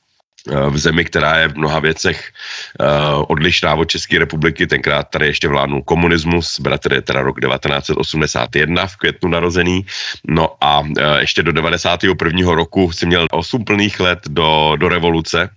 v 0.70 0.78
zemi, 0.78 1.06
která 1.06 1.38
je 1.38 1.48
v 1.48 1.58
mnoha 1.58 1.80
věcech 1.80 2.32
uh, 2.80 3.26
odlišná 3.28 3.76
od 3.76 3.86
České 3.86 4.20
republiky. 4.20 4.68
Tenkrát 4.68 5.04
tady 5.04 5.28
ještě 5.28 5.48
vládnul 5.48 5.84
komunismus, 5.84 6.60
bratr 6.60 6.94
je 6.94 7.02
teda 7.02 7.22
rok 7.22 7.42
1981 7.42 8.88
v 8.88 8.96
květnu 8.98 9.30
narozený. 9.30 9.86
No 10.28 10.50
a 10.62 10.80
uh, 10.80 10.88
ještě 11.20 11.44
do 11.44 11.52
91. 11.52 12.54
roku 12.54 12.92
si 12.92 13.06
měl 13.06 13.28
8 13.32 13.66
plných 13.66 14.00
let 14.00 14.20
do, 14.28 14.74
do 14.76 14.90
revoluce. 14.90 15.50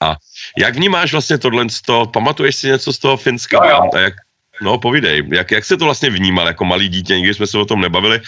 A 0.00 0.16
jak 0.58 0.76
vnímáš 0.76 1.12
vlastně 1.12 1.38
tohle? 1.38 1.66
Pamatuješ 2.12 2.56
si 2.56 2.66
něco 2.66 2.92
z 2.92 2.98
toho 2.98 3.16
Finska? 3.16 3.66
Jo. 3.66 3.90
jak, 3.98 4.14
no 4.62 4.78
povídej, 4.78 5.24
jak, 5.32 5.50
jak 5.50 5.64
se 5.64 5.76
to 5.76 5.84
vlastně 5.84 6.10
vnímal 6.10 6.46
jako 6.46 6.64
malý 6.64 6.88
dítě? 6.88 7.16
Nikdy 7.16 7.34
jsme 7.34 7.46
se 7.46 7.58
o 7.58 7.64
tom 7.64 7.80
nebavili, 7.80 8.20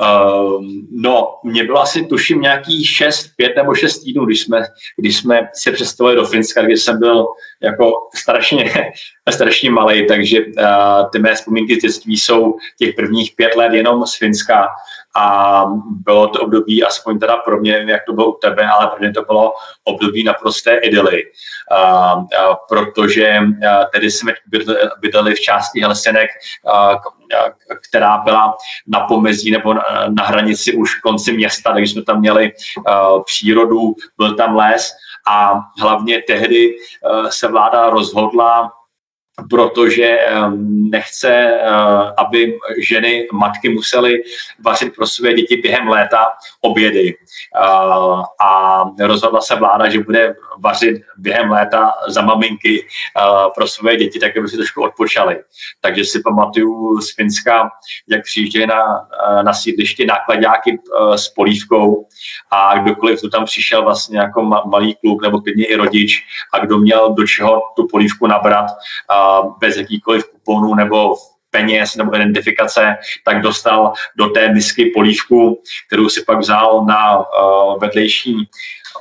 Uh, 0.00 0.64
no, 0.90 1.38
mě 1.44 1.64
bylo 1.64 1.80
asi 1.80 2.06
tuším 2.06 2.40
nějaký 2.40 2.84
6, 2.84 3.30
5 3.36 3.56
nebo 3.56 3.74
6 3.74 3.98
týdnů, 3.98 4.24
když 4.24 4.42
jsme, 4.42 4.62
když 4.96 5.16
jsme 5.16 5.48
se 5.54 5.72
přestěhovali 5.72 6.16
do 6.16 6.26
Finska, 6.26 6.62
kdy 6.62 6.76
jsem 6.76 6.98
byl 6.98 7.26
jako 7.62 7.92
strašně, 8.14 8.92
strašně 9.30 9.70
malý, 9.70 10.06
takže 10.06 10.38
uh, 10.40 11.10
ty 11.12 11.18
mé 11.18 11.34
vzpomínky 11.34 11.74
z 11.74 11.82
dětství 11.82 12.18
jsou 12.18 12.56
těch 12.78 12.94
prvních 12.94 13.32
pět 13.36 13.56
let 13.56 13.72
jenom 13.72 14.06
z 14.06 14.16
Finska 14.16 14.68
a 15.16 15.64
bylo 16.04 16.28
to 16.28 16.40
období, 16.40 16.84
aspoň 16.84 17.18
teda 17.18 17.36
pro 17.36 17.60
mě, 17.60 17.84
jak 17.88 18.04
to 18.04 18.12
bylo 18.12 18.32
u 18.32 18.38
tebe, 18.38 18.68
ale 18.68 18.86
pro 18.86 18.98
mě 18.98 19.12
to 19.12 19.22
bylo 19.22 19.52
období 19.84 20.24
naprosté 20.24 20.76
idyly, 20.76 21.24
uh, 21.24 22.18
uh, 22.18 22.54
protože 22.68 23.40
uh, 23.40 23.84
tedy 23.92 24.10
jsme 24.10 24.32
bydleli 25.00 25.34
v 25.34 25.40
části 25.40 25.80
Helsinek, 25.80 26.30
uh, 26.64 26.94
která 27.88 28.18
byla 28.18 28.56
na 28.86 29.00
pomezí 29.00 29.50
nebo 29.50 29.74
na, 29.74 29.82
na 30.18 30.24
hranici 30.24 30.72
už 30.72 30.94
konci 30.94 31.32
města, 31.32 31.72
takže 31.72 31.92
jsme 31.92 32.02
tam 32.02 32.20
měli 32.20 32.52
uh, 32.76 33.22
přírodu, 33.22 33.94
byl 34.18 34.34
tam 34.34 34.56
les 34.56 34.92
a 35.28 35.60
hlavně 35.80 36.22
tehdy 36.26 36.74
uh, 36.74 37.28
se 37.28 37.48
vláda 37.48 37.90
rozhodla 37.90 38.72
protože 39.50 40.18
nechce, 40.90 41.30
eh, 41.30 41.60
aby 42.18 42.58
ženy, 42.88 43.28
matky 43.32 43.68
musely 43.68 44.22
vařit 44.64 44.94
pro 44.94 45.06
své 45.06 45.32
děti 45.32 45.56
během 45.56 45.88
léta 45.88 46.26
obědy. 46.60 47.14
Eh, 47.14 47.60
a 48.40 48.84
rozhodla 49.00 49.40
se 49.40 49.56
vláda, 49.56 49.88
že 49.88 50.02
bude 50.02 50.34
vařit 50.58 51.02
během 51.16 51.50
léta 51.50 51.92
za 52.08 52.22
maminky 52.22 52.86
pro 53.54 53.68
své 53.68 53.96
děti, 53.96 54.18
tak 54.18 54.36
aby 54.36 54.48
si 54.48 54.56
trošku 54.56 54.82
odpočali. 54.82 55.42
Takže 55.80 56.04
si 56.04 56.22
pamatuju 56.24 57.00
z 57.00 57.14
Finska, 57.14 57.70
jak 58.08 58.24
přijíždějí 58.24 58.66
na, 58.66 59.08
na 59.42 59.52
sídliště 59.52 60.06
nákladňáky 60.06 60.78
s 61.16 61.28
polívkou 61.28 62.06
a 62.50 62.78
kdokoliv 62.78 63.20
tu 63.20 63.30
tam 63.30 63.44
přišel 63.44 63.82
vlastně 63.82 64.18
jako 64.18 64.42
malý 64.42 64.94
kluk 64.94 65.22
nebo 65.22 65.40
klidně 65.40 65.64
i 65.66 65.76
rodič 65.76 66.24
a 66.52 66.58
kdo 66.58 66.78
měl 66.78 67.14
do 67.14 67.26
čeho 67.26 67.62
tu 67.76 67.86
polívku 67.90 68.26
nabrat, 68.26 68.66
bez 69.60 69.76
jakýkoliv 69.76 70.30
kuponů 70.30 70.74
nebo 70.74 71.14
peněz 71.50 71.96
nebo 71.96 72.16
identifikace, 72.16 72.96
tak 73.24 73.42
dostal 73.42 73.92
do 74.16 74.28
té 74.28 74.52
misky 74.52 74.92
polívku, 74.94 75.62
kterou 75.86 76.08
si 76.08 76.24
pak 76.24 76.38
vzal 76.38 76.84
na 76.84 77.18
uh, 77.18 77.24
vedlejší 77.80 78.48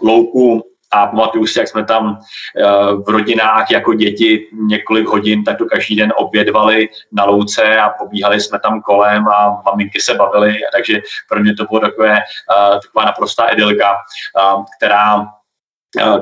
louku 0.01 0.63
a 0.91 1.07
pamatuju 1.07 1.47
si, 1.47 1.59
jak 1.59 1.67
jsme 1.67 1.85
tam 1.85 2.05
uh, 2.07 3.03
v 3.03 3.09
rodinách 3.09 3.71
jako 3.71 3.93
děti 3.93 4.47
několik 4.53 5.07
hodin, 5.07 5.43
tak 5.43 5.57
to 5.57 5.65
každý 5.65 5.95
den 5.95 6.13
obědvali 6.17 6.89
na 7.11 7.25
louce 7.25 7.77
a 7.77 7.89
pobíhali 7.89 8.41
jsme 8.41 8.59
tam 8.59 8.81
kolem 8.81 9.27
a 9.27 9.61
maminky 9.65 9.99
se 10.01 10.13
bavily, 10.13 10.57
takže 10.75 11.01
pro 11.29 11.39
mě 11.39 11.55
to 11.55 11.65
bylo 11.65 11.81
takové, 11.81 12.11
uh, 12.11 12.79
taková 12.79 13.05
naprostá 13.05 13.47
idylka, 13.47 13.91
uh, 13.91 14.63
která 14.77 15.17
Eh, 15.17 15.36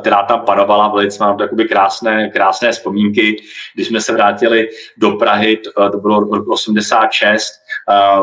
která 0.02 0.24
tam 0.24 0.42
panovala, 0.42 0.88
velice 0.88 1.24
mám 1.24 1.38
takové 1.38 1.64
krásné, 1.64 2.30
krásné 2.30 2.72
vzpomínky. 2.72 3.36
Když 3.76 3.88
jsme 3.88 4.02
se 4.02 4.14
vrátili 4.14 4.70
do 4.98 5.12
Prahy, 5.12 5.58
to, 5.58 5.90
to 5.90 5.98
bylo 5.98 6.20
rok 6.20 6.48
86, 6.48 7.54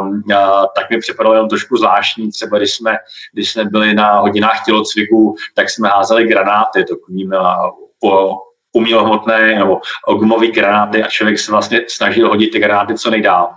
um, 0.01 0.09
uh, 0.09 0.65
tak 0.77 0.91
mi 0.91 0.99
připadalo 0.99 1.35
jenom 1.35 1.49
trošku 1.49 1.77
zvláštní, 1.77 2.31
třeba 2.31 2.59
když 2.59 2.75
jsme, 2.75 2.97
když 3.33 3.53
jsme 3.53 3.65
byli 3.65 3.95
na 3.95 4.21
hodinách 4.21 4.65
tělocviku, 4.65 5.35
tak 5.55 5.71
jsme 5.71 5.89
házeli 5.89 6.25
granáty, 6.25 6.85
takovým 6.85 7.33
uh, 7.33 7.71
po, 8.01 8.37
umělohmotné 8.73 9.59
nebo 9.59 9.81
gumové 10.19 10.47
granáty 10.47 11.03
a 11.03 11.09
člověk 11.09 11.39
se 11.39 11.53
vlastně 11.53 11.81
snažil 11.89 12.29
hodit 12.29 12.51
ty 12.51 12.59
granáty 12.59 12.95
co 12.95 13.11
nejdál. 13.11 13.55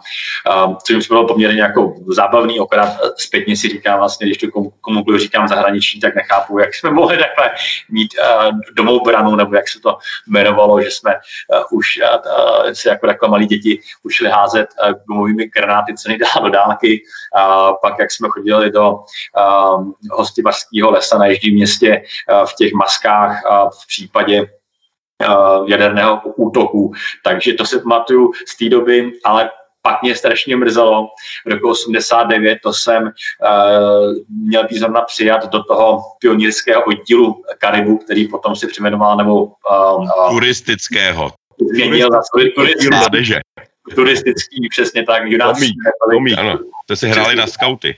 Uh, 0.66 0.76
což 0.84 1.08
bylo 1.08 1.28
poměrně 1.28 1.62
jako 1.62 1.94
zábavný, 2.08 2.60
okrát 2.60 2.90
zpětně 3.18 3.58
si 3.58 3.68
říkám 3.70 4.00
vlastně, 4.00 4.28
když 4.28 4.38
to 4.38 4.52
komu, 4.52 4.74
komukoliv 4.82 5.22
říkám 5.22 5.48
zahraničí, 5.48 6.00
tak 6.00 6.16
nechápu, 6.16 6.60
jak 6.60 6.74
jsme 6.74 6.92
mohli 6.92 7.18
takhle 7.18 7.52
mít 7.90 8.14
uh, 8.20 8.60
domou 8.76 9.04
branu, 9.04 9.36
nebo 9.36 9.56
jak 9.56 9.68
se 9.70 9.80
to 9.80 9.98
jmenovalo, 10.28 10.82
že 10.82 10.92
jsme 10.92 11.14
uh, 11.14 11.78
už 11.78 11.86
uh, 11.98 12.72
se 12.74 12.90
jako 12.90 13.08
takhle 13.08 13.30
malí 13.30 13.46
děti 13.46 13.80
ušli 14.04 14.30
házet 14.30 14.68
uh, 14.84 14.94
gumovými 15.08 15.48
granáty 15.48 15.94
co 15.94 16.10
nejdál 16.10 16.44
do 16.44 16.50
dálky. 16.50 17.04
Uh, 17.38 17.76
pak 17.82 18.00
jak 18.00 18.12
jsme 18.12 18.28
chodili 18.32 18.72
do 18.72 18.92
uh, 18.92 19.92
hostivařského 20.12 20.92
lesa 20.92 21.18
na 21.18 21.26
Jižním 21.26 21.54
městě 21.54 22.02
uh, 22.32 22.46
v 22.46 22.56
těch 22.56 22.74
maskách 22.74 23.42
uh, 23.50 23.70
v 23.70 23.88
případě 23.88 24.48
jaderného 25.68 26.22
útoku. 26.36 26.92
Takže 27.24 27.54
to 27.54 27.66
si 27.66 27.80
pamatuju 27.80 28.32
z 28.48 28.58
té 28.58 28.70
doby, 28.70 29.12
ale 29.24 29.50
pak 29.82 30.02
mě 30.02 30.16
strašně 30.16 30.56
mrzelo. 30.56 31.08
V 31.46 31.50
roku 31.50 31.70
89 31.70 32.58
to 32.64 32.74
jsem 32.74 33.04
uh, 33.04 33.12
měl 34.48 34.64
být 34.68 34.80
zrovna 34.80 35.02
přijat 35.02 35.52
do 35.52 35.64
toho 35.64 36.02
pionýrského 36.20 36.84
oddílu 36.84 37.44
Karibu, 37.58 37.98
který 37.98 38.28
potom 38.28 38.56
si 38.56 38.68
přejmenoval 38.68 39.18
nebo... 39.18 39.46
Uh, 39.46 40.30
turistického. 40.30 41.32
Změnil 41.74 42.10
za 42.12 42.20
turistický, 42.56 42.90
turistický, 43.96 44.68
přesně 44.70 45.04
tak. 45.04 45.22
Tomík, 45.22 45.76
Tomík, 46.12 46.38
ano. 46.38 46.60
To 46.86 46.96
si 46.96 47.08
hráli 47.08 47.36
na 47.36 47.48
skauty. 47.48 47.96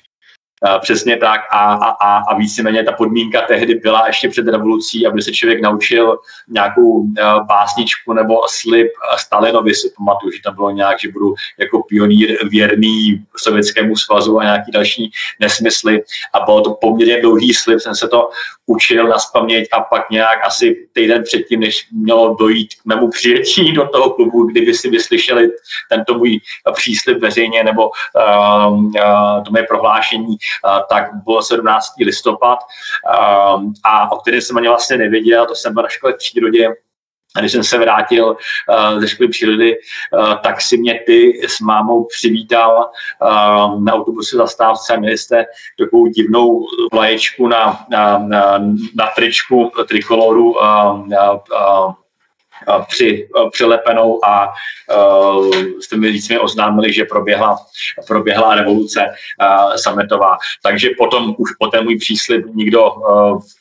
Uh, 0.65 0.79
přesně 0.81 1.17
tak. 1.17 1.41
A, 1.51 1.73
a, 1.73 2.17
a, 2.17 2.37
víceméně 2.37 2.83
ta 2.83 2.91
podmínka 2.91 3.41
tehdy 3.41 3.75
byla 3.75 4.07
ještě 4.07 4.29
před 4.29 4.47
revolucí, 4.47 5.07
aby 5.07 5.21
se 5.21 5.31
člověk 5.31 5.61
naučil 5.61 6.19
nějakou 6.47 6.91
uh, 6.91 7.11
básničku 7.45 8.13
nebo 8.13 8.35
slib 8.49 8.87
Stalinovi, 9.17 9.75
si 9.75 9.93
pamatuju, 9.97 10.31
že 10.31 10.41
tam 10.43 10.55
bylo 10.55 10.71
nějak, 10.71 10.99
že 10.99 11.11
budu 11.11 11.33
jako 11.57 11.83
pionýr 11.83 12.37
věrný 12.49 13.25
Sovětskému 13.37 13.95
svazu 13.95 14.39
a 14.39 14.43
nějaký 14.43 14.71
další 14.71 15.11
nesmysly. 15.39 16.03
A 16.33 16.45
bylo 16.45 16.61
to 16.61 16.77
poměrně 16.81 17.21
dlouhý 17.21 17.53
slib, 17.53 17.79
jsem 17.79 17.95
se 17.95 18.07
to 18.07 18.29
učil 18.65 19.07
na 19.07 19.19
spaměť 19.19 19.67
a 19.73 19.81
pak 19.81 20.09
nějak 20.09 20.45
asi 20.45 20.87
týden 20.93 21.23
předtím, 21.23 21.59
než 21.59 21.87
mělo 21.91 22.35
dojít 22.39 22.73
k 22.73 22.85
mému 22.85 23.09
přijetí 23.09 23.71
do 23.71 23.87
toho 23.87 24.09
klubu, 24.09 24.43
kdyby 24.43 24.73
si 24.73 24.89
vyslyšeli 24.89 25.49
tento 25.89 26.13
můj 26.13 26.39
příslip 26.75 27.17
veřejně 27.17 27.63
nebo 27.63 27.89
uh, 27.89 28.75
uh, 28.75 29.43
to 29.45 29.51
moje 29.51 29.63
prohlášení, 29.63 30.37
tak 30.89 31.03
bylo 31.25 31.41
17. 31.41 31.93
listopad 32.05 32.59
uh, 32.59 33.63
a 33.83 34.11
o 34.11 34.17
kterém 34.19 34.41
jsem 34.41 34.57
ani 34.57 34.67
vlastně 34.67 34.97
nevěděl, 34.97 35.45
to 35.45 35.55
jsem 35.55 35.73
byl 35.73 35.83
na 35.83 35.89
škole 35.89 36.13
v 36.13 36.17
přírodě, 36.17 36.67
a 37.35 37.39
když 37.39 37.51
jsem 37.51 37.63
se 37.63 37.77
vrátil 37.77 38.25
uh, 38.27 38.99
ze 38.99 39.07
školy 39.07 39.29
přírody, 39.29 39.75
uh, 40.13 40.33
tak 40.33 40.61
si 40.61 40.77
mě 40.77 40.99
ty 41.05 41.41
s 41.47 41.59
mámou 41.59 42.07
přivítal 42.17 42.89
uh, 43.21 43.83
na 43.83 43.93
autobuse 43.93 44.37
zastávce 44.37 44.93
a 44.93 44.99
měli 44.99 45.17
jste 45.17 45.45
takovou 45.79 46.07
divnou 46.07 46.65
vlaječku 46.93 47.47
na, 47.47 47.85
na, 47.89 48.17
na, 48.17 48.57
na 48.95 49.07
tričku 49.15 49.71
trikoloru 49.87 50.51
uh, 50.51 51.07
uh, 51.07 51.93
při, 52.87 53.27
přilepenou 53.51 54.25
a 54.25 54.47
uh, 54.47 55.55
jste 55.81 55.97
mi 55.97 56.11
víc 56.11 56.29
mi 56.29 56.39
oznámili, 56.39 56.93
že 56.93 57.05
proběhla, 57.05 57.57
proběhla 58.07 58.55
revoluce 58.55 59.05
sametová. 59.75 60.37
Takže 60.63 60.89
potom 60.97 61.35
už 61.37 61.49
po 61.59 61.67
ten 61.67 61.83
můj 61.83 61.97
příslip 61.97 62.45
nikdo 62.53 62.91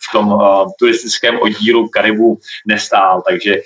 v 0.09 0.13
tom 0.13 0.41
turistickém 0.79 1.39
oddílu 1.41 1.89
Karibu 1.89 2.39
nestál, 2.67 3.23
takže 3.29 3.57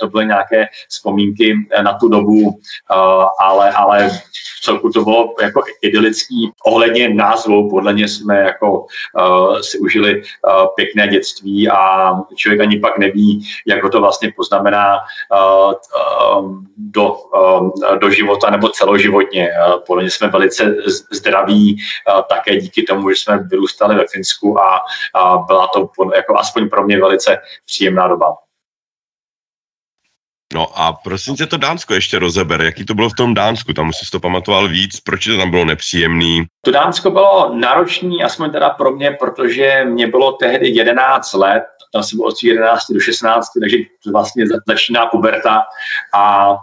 to 0.00 0.08
byly 0.08 0.26
nějaké 0.26 0.66
vzpomínky 0.88 1.54
na 1.82 1.92
tu 1.92 2.08
dobu, 2.08 2.60
ale, 3.40 3.70
ale 3.70 4.10
celku 4.62 4.90
to 4.90 5.04
bylo 5.04 5.34
jako 5.42 5.62
idylický. 5.82 6.50
Ohledně 6.66 7.08
názvu, 7.08 7.70
podle 7.70 7.92
mě 7.92 8.08
jsme 8.08 8.40
jako 8.40 8.86
si 9.60 9.78
užili 9.78 10.22
pěkné 10.76 11.08
dětství 11.08 11.68
a 11.68 12.12
člověk 12.36 12.60
ani 12.60 12.80
pak 12.80 12.98
neví, 12.98 13.48
jak 13.66 13.90
to 13.92 14.00
vlastně 14.00 14.27
poznamená 14.32 14.98
uh, 15.32 15.72
uh, 15.72 16.54
do, 16.76 17.12
uh, 17.12 17.98
do 17.98 18.10
života 18.10 18.50
nebo 18.50 18.68
celoživotně. 18.68 19.50
Podle 19.86 20.02
mě 20.02 20.10
jsme 20.10 20.28
velice 20.28 20.76
zdraví 21.12 21.76
také 22.28 22.56
díky 22.56 22.82
tomu, 22.82 23.10
že 23.10 23.16
jsme 23.16 23.38
vyrůstali 23.38 23.96
ve 23.96 24.04
Finsku 24.06 24.60
a 24.60 24.80
byla 25.46 25.68
to 25.74 25.90
jako 26.14 26.38
aspoň 26.38 26.68
pro 26.68 26.84
mě 26.84 27.00
velice 27.00 27.38
příjemná 27.66 28.08
doba. 28.08 28.47
No 30.54 30.80
a 30.80 30.92
prosím 30.92 31.36
tě 31.36 31.46
to 31.46 31.56
Dánsko 31.56 31.94
ještě 31.94 32.18
rozeber, 32.18 32.62
jaký 32.62 32.84
to 32.84 32.94
bylo 32.94 33.08
v 33.08 33.14
tom 33.14 33.34
Dánsku, 33.34 33.72
tam 33.72 33.92
si 33.92 34.10
to 34.10 34.20
pamatoval 34.20 34.68
víc, 34.68 35.00
proč 35.00 35.24
to 35.24 35.36
tam 35.36 35.50
bylo 35.50 35.64
nepříjemný? 35.64 36.44
To 36.64 36.70
Dánsko 36.70 37.10
bylo 37.10 37.54
náročný, 37.54 38.22
aspoň 38.24 38.50
teda 38.50 38.70
pro 38.70 38.90
mě, 38.90 39.10
protože 39.10 39.84
mě 39.84 40.06
bylo 40.06 40.32
tehdy 40.32 40.68
11 40.68 41.32
let, 41.32 41.62
tam 41.92 42.02
jsem 42.02 42.18
byl 42.18 42.26
od 42.26 42.34
11 42.42 42.82
do 42.90 43.00
16, 43.00 43.46
takže 43.60 43.76
vlastně 44.12 44.44
začíná 44.68 45.06
puberta 45.06 45.62
a 46.14 46.56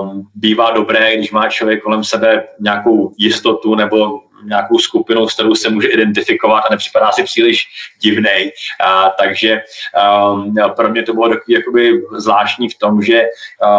um, 0.00 0.28
bývá 0.34 0.70
dobré, 0.70 1.16
když 1.16 1.30
má 1.30 1.48
člověk 1.48 1.82
kolem 1.82 2.04
sebe 2.04 2.44
nějakou 2.60 3.14
jistotu 3.18 3.74
nebo 3.74 4.20
nějakou 4.44 4.78
skupinou, 4.78 5.28
s 5.28 5.34
kterou 5.34 5.54
se 5.54 5.70
může 5.70 5.88
identifikovat 5.88 6.60
a 6.60 6.70
nepřipadá 6.70 7.12
si 7.12 7.22
příliš 7.22 7.64
divnej. 8.02 8.52
A, 8.84 9.10
takže 9.10 9.62
um, 10.32 10.54
pro 10.76 10.88
mě 10.88 11.02
to 11.02 11.12
bylo 11.12 11.28
takový 11.28 11.54
jakoby 11.54 12.02
zvláštní 12.16 12.68
v 12.68 12.78
tom, 12.78 13.02
že 13.02 13.22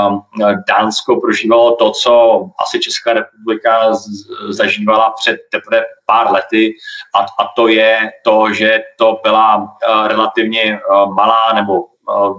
um, 0.07 0.21
Dánsko 0.67 1.21
prožívalo 1.21 1.75
to, 1.75 1.91
co 1.91 2.43
asi 2.67 2.79
Česká 2.79 3.13
republika 3.13 3.93
z, 3.93 4.07
zažívala 4.49 5.13
před 5.19 5.37
teprve 5.51 5.83
pár 6.05 6.31
lety 6.31 6.73
a, 7.15 7.19
a 7.19 7.49
to 7.55 7.67
je 7.67 8.11
to, 8.23 8.53
že 8.53 8.79
to 8.97 9.19
byla 9.23 9.57
uh, 9.57 10.07
relativně 10.07 10.79
uh, 10.89 11.15
malá 11.15 11.53
nebo 11.53 11.92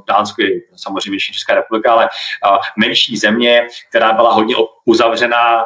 Dánsko 0.09 0.43
je 0.43 0.61
samozřejmě 0.77 1.21
Česká 1.21 1.55
republika, 1.55 1.93
ale 1.93 2.09
menší 2.79 3.17
země, 3.17 3.67
která 3.89 4.13
byla 4.13 4.33
hodně 4.33 4.57
uzavřená 4.85 5.65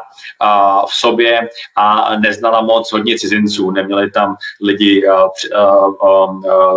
v 0.87 0.94
sobě 0.94 1.48
a 1.76 2.16
neznala 2.16 2.61
moc 2.61 2.92
hodně 2.92 3.18
cizinců. 3.18 3.70
Neměli 3.70 4.11
tam 4.11 4.37
lidi 4.62 5.02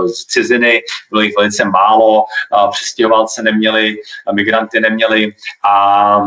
z 0.06 0.26
ciziny, 0.26 0.82
bylo 1.10 1.22
jich 1.22 1.34
velice 1.38 1.66
málo, 1.66 2.26
přistěhovalce 2.72 3.44
neměli, 3.44 3.96
migranty 4.32 4.80
neměli 4.80 5.34
a 5.66 6.22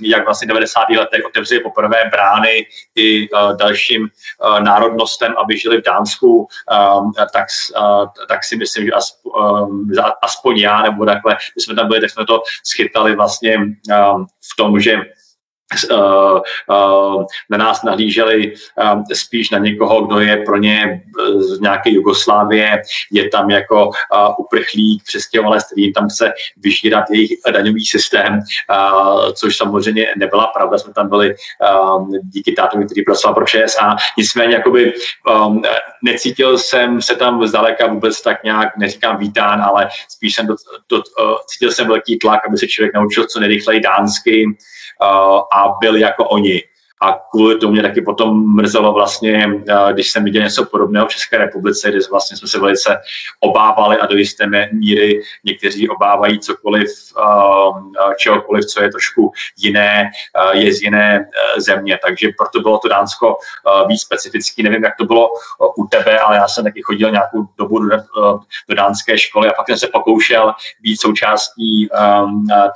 jak 0.00 0.24
vlastně 0.24 0.46
v 0.46 0.48
90. 0.48 0.80
letech 0.98 1.24
otevřeli 1.26 1.60
poprvé 1.60 2.04
brány 2.10 2.66
i 2.96 3.28
dalším 3.56 4.08
národnostem, 4.60 5.34
aby 5.38 5.58
žili 5.58 5.80
v 5.80 5.84
Dánsku, 5.84 6.48
tak, 7.32 7.46
tak 8.28 8.44
si 8.44 8.56
myslím, 8.56 8.86
že 8.86 8.92
aspoň 10.22 10.58
já 10.58 10.82
nebo 10.82 11.06
takhle, 11.06 11.36
my 11.56 11.62
jsme 11.62 11.74
tam 11.74 11.88
byli, 11.88 12.00
tak 12.00 12.10
jsme 12.10 12.26
to 12.26 12.42
schytali 12.64 13.16
vlastně 13.16 13.58
v 14.52 14.56
tom, 14.56 14.80
že 14.80 14.96
na 17.50 17.58
nás 17.58 17.82
nahlíželi 17.82 18.52
uh, 18.52 19.02
spíš 19.12 19.50
na 19.50 19.58
někoho, 19.58 20.06
kdo 20.06 20.20
je 20.20 20.36
pro 20.36 20.56
ně 20.56 21.02
z 21.38 21.60
nějaké 21.60 21.90
Jugoslávie, 21.90 22.82
je 23.12 23.28
tam 23.28 23.50
jako 23.50 23.90
uprchlík, 24.38 25.02
přestěhovalec, 25.04 25.64
který 25.64 25.92
tam 25.92 26.08
chce 26.08 26.32
vyžírat 26.56 27.04
jejich 27.10 27.30
daňový 27.50 27.84
systém, 27.84 28.40
což 29.34 29.56
samozřejmě 29.56 30.06
nebyla 30.16 30.46
pravda, 30.46 30.78
jsme 30.78 30.92
tam 30.92 31.08
byli 31.08 31.34
díky 32.22 32.52
tátovi, 32.52 32.84
který 32.84 33.04
pracoval 33.04 33.34
pro 33.34 33.46
ČSA, 33.46 33.96
nicméně 34.18 34.54
jakoby 34.54 34.92
necítil 36.02 36.58
jsem 36.58 37.02
se 37.02 37.16
tam 37.16 37.46
zdaleka 37.46 37.86
vůbec 37.86 38.22
tak 38.22 38.44
nějak, 38.44 38.76
neříkám 38.76 39.16
vítán, 39.16 39.62
ale 39.62 39.88
spíš 40.08 40.34
jsem 40.34 40.46
do, 40.46 40.54
do, 40.88 41.02
cítil 41.46 41.72
jsem 41.72 41.88
velký 41.88 42.18
tlak, 42.18 42.40
aby 42.48 42.58
se 42.58 42.66
člověk 42.66 42.94
naučil 42.94 43.26
co 43.26 43.40
nejrychleji 43.40 43.80
dánsky, 43.80 44.46
a 45.52 45.68
byl 45.80 45.96
jako 45.96 46.24
oni. 46.24 46.62
A 47.02 47.20
kvůli 47.30 47.58
tomu 47.58 47.72
mě 47.72 47.82
taky 47.82 48.02
potom 48.02 48.54
mrzelo 48.54 48.92
vlastně, 48.92 49.50
když 49.92 50.10
jsem 50.10 50.24
viděl 50.24 50.42
něco 50.42 50.64
podobného 50.64 51.06
v 51.06 51.10
České 51.10 51.38
republice, 51.38 51.90
kde 51.90 51.98
vlastně 52.10 52.36
jsme 52.36 52.48
se 52.48 52.60
velice 52.60 53.00
obávali 53.40 53.98
a 53.98 54.06
do 54.06 54.16
jisté 54.16 54.46
míry 54.72 55.22
někteří 55.44 55.88
obávají 55.88 56.38
cokoliv, 56.38 56.88
čehokoliv, 58.18 58.64
co 58.64 58.82
je 58.82 58.90
trošku 58.90 59.32
jiné, 59.58 60.10
je 60.52 60.74
z 60.74 60.82
jiné 60.82 61.28
země. 61.56 61.98
Takže 62.06 62.28
proto 62.38 62.60
bylo 62.60 62.78
to 62.78 62.88
Dánsko 62.88 63.36
víc 63.86 64.02
specifický. 64.02 64.62
Nevím, 64.62 64.84
jak 64.84 64.96
to 64.98 65.04
bylo 65.04 65.28
u 65.76 65.86
tebe, 65.86 66.18
ale 66.18 66.36
já 66.36 66.48
jsem 66.48 66.64
taky 66.64 66.82
chodil 66.82 67.10
nějakou 67.10 67.46
dobu 67.58 67.78
do, 67.78 67.96
do 68.68 68.74
dánské 68.74 69.18
školy 69.18 69.48
a 69.48 69.52
pak 69.52 69.66
jsem 69.66 69.78
se 69.78 69.86
pokoušel 69.92 70.52
být 70.80 71.00
součástí 71.00 71.88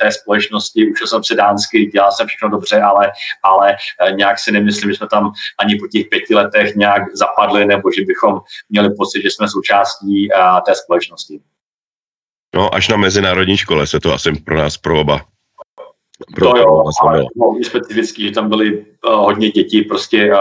té 0.01 0.13
společnosti. 0.13 0.91
Učil 0.91 1.07
jsem 1.07 1.25
se 1.25 1.35
dánsky, 1.35 1.87
dělal 1.87 2.13
jsem 2.13 2.27
všechno 2.27 2.49
dobře, 2.49 2.81
ale, 2.81 3.13
ale 3.43 3.77
nějak 4.13 4.39
si 4.39 4.53
nemyslím, 4.53 4.91
že 4.91 4.97
jsme 4.97 5.09
tam 5.09 5.33
ani 5.59 5.77
po 5.77 5.87
těch 5.87 6.07
pěti 6.09 6.35
letech 6.35 6.75
nějak 6.75 7.03
zapadli, 7.17 7.67
nebo 7.67 7.91
že 7.99 8.05
bychom 8.05 8.41
měli 8.69 8.95
pocit, 8.95 9.23
že 9.23 9.31
jsme 9.31 9.49
součástí 9.49 10.29
té 10.67 10.75
společnosti. 10.75 11.41
No, 12.55 12.75
až 12.75 12.89
na 12.89 12.97
mezinárodní 12.97 13.57
škole 13.57 13.87
se 13.87 14.01
to 14.01 14.15
asi 14.15 14.33
pro 14.33 14.59
nás 14.59 14.77
pro 14.77 15.01
oba 15.01 15.21
pro 16.35 16.51
to 16.51 16.57
jo, 16.57 16.85
ale 17.01 17.25
hodně 17.39 17.65
specifický, 17.65 18.25
že 18.25 18.31
tam 18.31 18.49
byly 18.49 18.79
uh, 18.79 19.15
hodně 19.15 19.51
dětí 19.51 19.83
prostě 19.83 20.33
uh, 20.33 20.39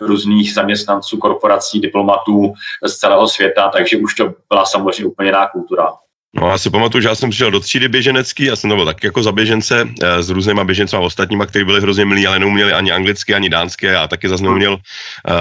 různých 0.00 0.54
zaměstnanců, 0.54 1.18
korporací, 1.18 1.80
diplomatů 1.80 2.52
z 2.86 2.96
celého 2.96 3.28
světa, 3.28 3.68
takže 3.68 3.96
už 3.96 4.14
to 4.14 4.34
byla 4.48 4.66
samozřejmě 4.66 5.04
úplně 5.04 5.28
jiná 5.28 5.48
kultura. 5.48 5.92
No 6.34 6.48
já 6.48 6.58
si 6.58 6.70
pamatuju, 6.70 7.02
že 7.02 7.08
já 7.08 7.14
jsem 7.14 7.30
přišel 7.30 7.50
do 7.50 7.60
třídy 7.60 7.88
běženecký, 7.88 8.44
já 8.44 8.56
jsem 8.56 8.70
to 8.70 8.76
byl 8.76 8.84
tak 8.84 9.04
jako 9.04 9.22
za 9.22 9.32
běžence 9.32 9.88
eh, 10.02 10.22
s 10.22 10.30
různýma 10.30 10.64
běžencema 10.64 11.02
ostatníma, 11.02 11.46
kteří 11.46 11.64
byli 11.64 11.80
hrozně 11.80 12.04
milí, 12.04 12.26
ale 12.26 12.38
neuměli 12.38 12.72
ani 12.72 12.92
anglicky, 12.92 13.34
ani 13.34 13.48
dánsky, 13.48 13.90
a 13.90 14.08
taky 14.08 14.28
zase 14.28 14.42
neuměl 14.42 14.72
uh, 14.72 14.78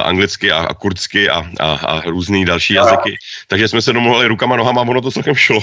anglicky 0.04 0.52
a, 0.52 0.58
a 0.58 0.74
kurdsky 0.74 1.30
a, 1.30 1.44
a, 1.60 1.74
a 1.74 2.02
různý 2.02 2.46
další 2.46 2.74
jazyky. 2.74 3.18
Takže 3.48 3.68
jsme 3.68 3.82
se 3.82 3.94
domluvili 3.94 4.28
rukama, 4.28 4.56
nohama, 4.56 4.82
ono 4.82 5.02
to 5.02 5.12
celkem 5.12 5.36
šlo. 5.36 5.60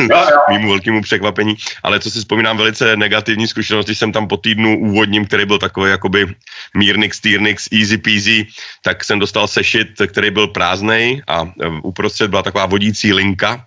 Mýmu 0.50 0.68
velkému 0.68 1.02
překvapení. 1.02 1.54
Ale 1.82 2.00
co 2.00 2.10
si 2.10 2.18
vzpomínám, 2.18 2.56
velice 2.56 2.96
negativní 2.96 3.46
zkušenost, 3.46 3.86
když 3.86 3.98
jsem 3.98 4.12
tam 4.12 4.28
po 4.28 4.36
týdnu 4.36 4.78
úvodním, 4.78 5.26
který 5.26 5.46
byl 5.46 5.58
takový 5.58 5.90
jakoby 5.90 6.26
mírnix, 6.76 7.20
týrnix, 7.20 7.68
easy 7.72 7.98
peasy, 7.98 8.46
tak 8.82 9.04
jsem 9.04 9.18
dostal 9.18 9.48
sešit, 9.48 9.88
který 10.06 10.30
byl 10.30 10.46
prázdnej 10.46 11.22
a 11.28 11.44
eh, 11.62 11.68
uprostřed 11.82 12.30
byla 12.30 12.42
taková 12.42 12.66
vodící 12.66 13.12
linka 13.12 13.66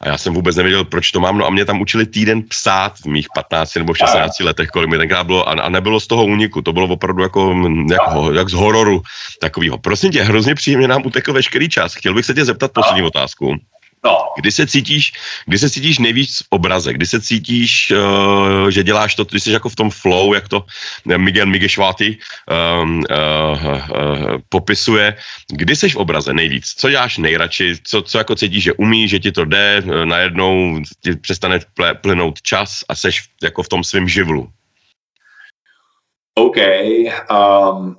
a 0.00 0.08
já 0.08 0.18
jsem 0.18 0.34
vůbec 0.34 0.56
nevěděl, 0.56 0.84
proč 0.84 1.10
to 1.10 1.20
mám. 1.20 1.38
No 1.38 1.46
a 1.46 1.50
mě 1.50 1.64
tam 1.64 1.80
učili 1.80 2.06
týden 2.06 2.42
psát 2.42 2.98
v 2.98 3.06
mých 3.06 3.26
15 3.34 3.74
nebo 3.74 3.94
16 3.94 4.40
letech, 4.40 4.68
kolik 4.68 4.90
mi 4.90 4.98
tenkrát 4.98 5.24
bylo. 5.24 5.48
A, 5.48 5.52
a 5.52 5.68
nebylo 5.68 6.00
z 6.00 6.06
toho 6.06 6.24
úniku, 6.24 6.62
to 6.62 6.72
bylo 6.72 6.88
opravdu 6.88 7.22
jako, 7.22 7.54
jak, 7.90 8.00
jak 8.34 8.48
z 8.48 8.52
hororu 8.52 9.02
takového. 9.40 9.78
Prosím 9.78 10.12
tě, 10.12 10.22
hrozně 10.22 10.54
příjemně 10.54 10.88
nám 10.88 11.02
utekl 11.06 11.32
veškerý 11.32 11.68
čas. 11.68 11.94
Chtěl 11.94 12.14
bych 12.14 12.24
se 12.26 12.34
tě 12.34 12.44
zeptat 12.44 12.72
poslední 12.72 13.02
otázku. 13.02 13.56
No. 14.04 14.32
Kdy 14.36 14.52
se 14.52 14.66
cítíš, 14.66 15.12
kdy 15.46 15.58
se 15.58 15.70
cítíš 15.70 15.98
nejvíc 15.98 16.38
v 16.38 16.46
obraze? 16.50 16.92
Kdy 16.92 17.06
se 17.06 17.20
cítíš, 17.20 17.92
uh, 17.92 18.68
že 18.68 18.82
děláš 18.82 19.14
to, 19.14 19.24
ty 19.24 19.40
jsi 19.40 19.52
jako 19.52 19.68
v 19.68 19.76
tom 19.76 19.90
flow, 19.90 20.34
jak 20.34 20.48
to 20.48 20.64
Miguel 21.16 21.46
Miguel 21.46 21.68
um, 21.84 22.98
uh, 22.98 23.04
uh, 23.64 24.40
popisuje. 24.48 25.16
Kdy 25.52 25.76
jsi 25.76 25.88
v 25.90 25.96
obraze 25.96 26.32
nejvíc? 26.32 26.74
Co 26.76 26.90
děláš 26.90 27.18
nejradši? 27.18 27.74
Co, 27.84 28.02
co 28.02 28.18
jako 28.18 28.36
cítíš, 28.36 28.64
že 28.64 28.72
umíš, 28.72 29.10
že 29.10 29.18
ti 29.18 29.32
to 29.32 29.44
jde, 29.44 29.82
najednou 30.04 30.80
ti 31.02 31.16
přestane 31.16 31.60
plynout 32.00 32.42
čas 32.42 32.84
a 32.88 32.94
seš 32.94 33.28
jako 33.42 33.62
v 33.62 33.68
tom 33.68 33.84
svém 33.84 34.08
živlu? 34.08 34.48
OK. 36.34 36.56
Um, 36.56 37.96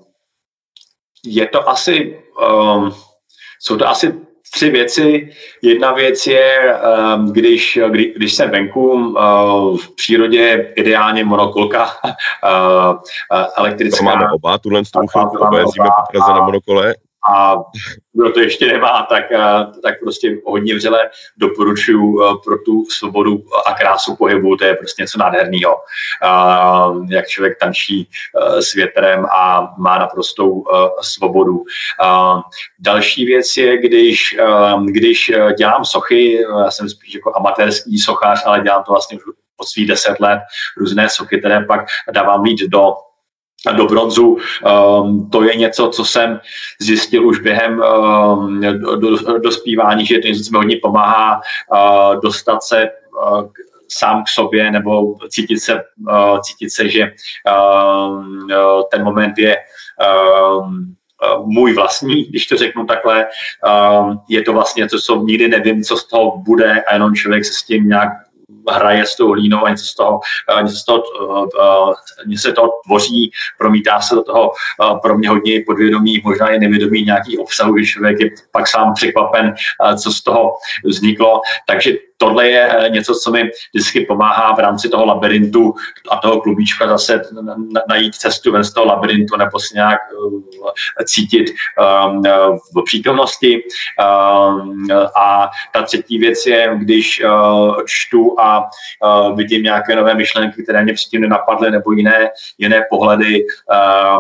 je 1.26 1.47
to 1.47 1.70
asi, 1.70 2.18
um, 2.41 2.95
jsou 3.60 3.78
to 3.78 3.88
asi 3.88 4.31
tři 4.54 4.70
věci. 4.70 5.30
Jedna 5.62 5.91
věc 5.91 6.28
je, 6.28 6.74
ehm, 6.74 7.32
když, 7.32 7.80
kdy, 7.89 8.14
když 8.16 8.34
jsem 8.34 8.49
venku 8.49 9.16
eh, 9.18 9.22
v 9.78 9.95
přírodě, 9.95 10.74
ideálně 10.76 11.24
monokolka 11.24 11.89
eh, 12.06 12.10
eh, 13.34 13.45
elektrická. 13.58 13.97
To 13.97 14.04
máme 14.04 14.32
oba, 14.32 14.58
tuhle 14.58 14.82
tu 14.93 15.08
chvilku, 15.08 15.38
oba 15.38 15.60
jezdíme 15.60 15.88
po 15.88 16.12
Praze 16.12 16.34
na 16.34 16.45
monokole 16.45 16.95
a 17.30 17.56
kdo 18.14 18.32
to 18.32 18.40
ještě 18.40 18.68
nemá, 18.68 19.06
tak, 19.10 19.32
eh, 19.32 19.40
tak 19.84 20.00
prostě 20.00 20.38
hodně 20.46 20.76
vřele 20.76 21.10
doporučuji 21.38 22.22
eh, 22.22 22.34
pro 22.44 22.58
tu 22.58 22.86
svobodu 22.90 23.44
a 23.66 23.74
krásu 23.74 24.16
pohybu, 24.16 24.56
to 24.56 24.66
je 24.66 24.76
prostě 24.76 25.04
něco 25.04 25.18
nádherného. 25.18 25.78
Jak 27.10 27.28
člověk 27.28 27.60
tančí 27.60 28.10
eh, 28.10 28.62
s 28.62 28.74
větrem 28.74 29.26
a 29.32 29.74
má 29.78 29.98
naprostou 29.98 30.64
svobodu. 31.02 31.64
Další 32.80 33.26
věc 33.26 33.58
je, 33.58 33.78
když, 33.78 34.38
když 34.86 35.32
dělám 35.58 35.86
sochy, 35.86 36.42
já 36.64 36.72
jsem 36.72 36.90
spíš 36.90 37.14
jako 37.14 37.36
amatérský 37.36 38.00
sochař, 38.00 38.44
ale 38.46 38.62
dělám 38.62 38.84
to 38.84 38.92
vlastně 38.92 39.18
už 39.18 39.24
od 39.58 39.68
svých 39.68 39.88
deset 39.88 40.20
let, 40.20 40.40
různé 40.78 41.10
sochy, 41.10 41.40
které 41.40 41.64
pak 41.66 41.86
dávám 42.12 42.42
mít 42.42 42.60
do 42.70 42.94
do 43.76 43.86
bronzu. 43.86 44.38
Um, 45.01 45.30
to 45.30 45.43
je 45.43 45.55
něco, 45.55 45.88
co 45.88 46.05
jsem 46.05 46.39
zjistil 46.80 47.28
už 47.28 47.39
během 47.39 47.82
um, 47.82 48.62
do, 48.99 49.38
dospívání, 49.39 50.05
že 50.05 50.20
to 50.20 50.28
něco, 50.28 50.43
co 50.43 50.51
mi 50.51 50.57
hodně 50.57 50.78
pomáhá 50.82 51.41
uh, 51.72 52.22
dostat 52.22 52.64
se 52.64 52.89
uh, 53.32 53.47
sám 53.88 54.24
k 54.24 54.28
sobě 54.28 54.72
nebo 54.72 55.16
cítit 55.30 55.59
se, 55.59 55.84
uh, 56.09 56.39
cítit 56.39 56.70
se 56.70 56.89
že 56.89 57.12
uh, 57.47 58.82
ten 58.91 59.03
moment 59.03 59.38
je 59.38 59.57
můj 61.45 61.74
vlastní, 61.74 62.24
když 62.24 62.47
to 62.47 62.57
řeknu 62.57 62.86
takhle. 62.86 63.28
Je 64.30 64.41
to 64.41 64.53
vlastně 64.53 64.82
něco, 64.82 64.99
co 64.99 65.16
nikdy 65.16 65.47
nevím, 65.47 65.84
co 65.84 65.97
z 65.97 66.07
toho 66.07 66.38
bude 66.38 66.82
a 66.82 66.93
jenom 66.93 67.16
člověk 67.16 67.45
se 67.45 67.53
s 67.53 67.64
tím 67.64 67.88
nějak 67.88 68.09
hraje 68.70 69.05
s 69.05 69.16
tou 69.16 69.32
hlínou 69.32 69.66
a 69.66 69.70
něco 69.70 69.86
z 69.86 69.95
toho, 69.95 70.20
eh, 70.59 70.64
něco 70.64 70.76
z 70.76 70.86
toho, 70.86 70.99
uh, 70.99 71.93
něco 72.26 72.41
se 72.41 72.53
toho 72.53 72.70
tvoří, 72.86 73.32
promítá 73.57 74.01
se 74.01 74.16
do 74.16 74.24
toho 74.24 74.51
pro 75.01 75.18
mě 75.18 75.30
hodně 75.30 75.64
podvědomí, 75.66 76.22
možná 76.24 76.49
je 76.49 76.59
nevědomí 76.59 77.03
nějaký 77.03 77.38
obsahu, 77.38 77.74
když 77.74 77.91
člověk 77.91 78.20
je 78.20 78.30
pak 78.51 78.68
sám 78.68 78.93
překvapen, 78.93 79.53
co 80.01 80.12
z 80.12 80.24
toho 80.24 80.53
vzniklo. 80.86 81.41
Takže 81.68 81.91
tohle 82.22 82.50
je 82.50 82.70
eh, 82.78 82.90
něco, 82.90 83.14
co 83.24 83.32
mi 83.32 83.50
vždycky 83.74 84.06
pomáhá 84.06 84.56
v 84.56 84.60
rámci 84.60 84.90
toho 84.90 85.06
labirintu 85.06 85.74
a 86.12 86.18
toho 86.18 86.42
klubíčka 86.42 86.88
zase 86.88 87.22
najít 87.90 88.16
cestu 88.16 88.52
ven 88.52 88.64
z 88.64 88.74
toho 88.74 88.86
labirintu 88.86 89.38
nebo 89.38 89.60
si 89.60 89.76
nějak 89.76 90.00
eh, 91.00 91.04
cítit 91.06 91.46
um, 91.50 92.24
v 92.76 92.84
přítomnosti. 92.86 93.62
Um, 93.62 94.88
a 95.18 95.50
ta 95.74 95.82
třetí 95.82 96.18
věc 96.18 96.46
je, 96.46 96.78
když 96.78 97.24
uh, 97.24 97.78
čtu 97.86 98.36
a 98.40 98.70
vidím 99.36 99.64
nějaké 99.64 99.96
nové 99.96 100.16
myšlenky, 100.16 100.64
které 100.64 100.84
mě 100.84 100.94
předtím 100.94 101.22
nenapadly, 101.22 101.72
nebo 101.72 101.92
jiné, 101.92 102.30
jiné 102.58 102.82
pohledy, 102.90 103.46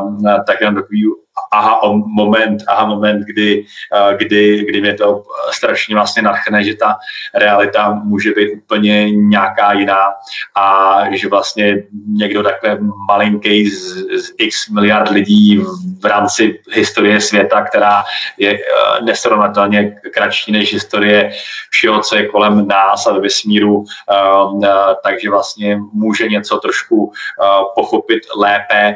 um, 0.01 0.17
tak 0.47 0.61
jenom 0.61 0.75
takový 0.75 1.05
aha 1.51 1.79
moment, 2.05 2.63
aha 2.67 2.85
moment, 2.85 3.23
kdy, 3.25 3.65
eh, 3.93 4.15
kdy, 4.17 4.65
kdy 4.69 4.81
mě 4.81 4.93
to 4.93 5.23
strašně 5.51 5.95
vlastně 5.95 6.21
nadchne, 6.21 6.63
že 6.63 6.75
ta 6.75 6.97
realita 7.33 7.91
může 8.03 8.31
být 8.31 8.53
úplně 8.53 9.11
nějaká 9.11 9.73
jiná 9.73 10.05
a 10.55 11.03
že 11.11 11.29
vlastně 11.29 11.83
někdo 12.07 12.43
takhle 12.43 12.77
malinký 13.07 13.69
z, 13.69 13.93
z 14.25 14.33
x 14.37 14.69
miliard 14.69 15.09
lidí 15.09 15.63
v 15.99 16.05
rámci 16.05 16.59
historie 16.71 17.21
světa, 17.21 17.61
která 17.61 18.03
je 18.37 18.53
eh, 18.53 19.01
nesrovnatelně 19.01 19.97
kratší 20.13 20.51
než 20.51 20.73
historie 20.73 21.31
všeho, 21.69 22.01
co 22.01 22.15
je 22.15 22.27
kolem 22.27 22.67
nás 22.67 23.07
a 23.07 23.13
ve 23.13 23.19
vesmíru, 23.19 23.83
eh, 24.11 24.95
takže 25.03 25.29
vlastně 25.29 25.79
může 25.93 26.27
něco 26.27 26.57
trošku 26.57 27.11
pochopit 27.75 28.19
lépe 28.37 28.95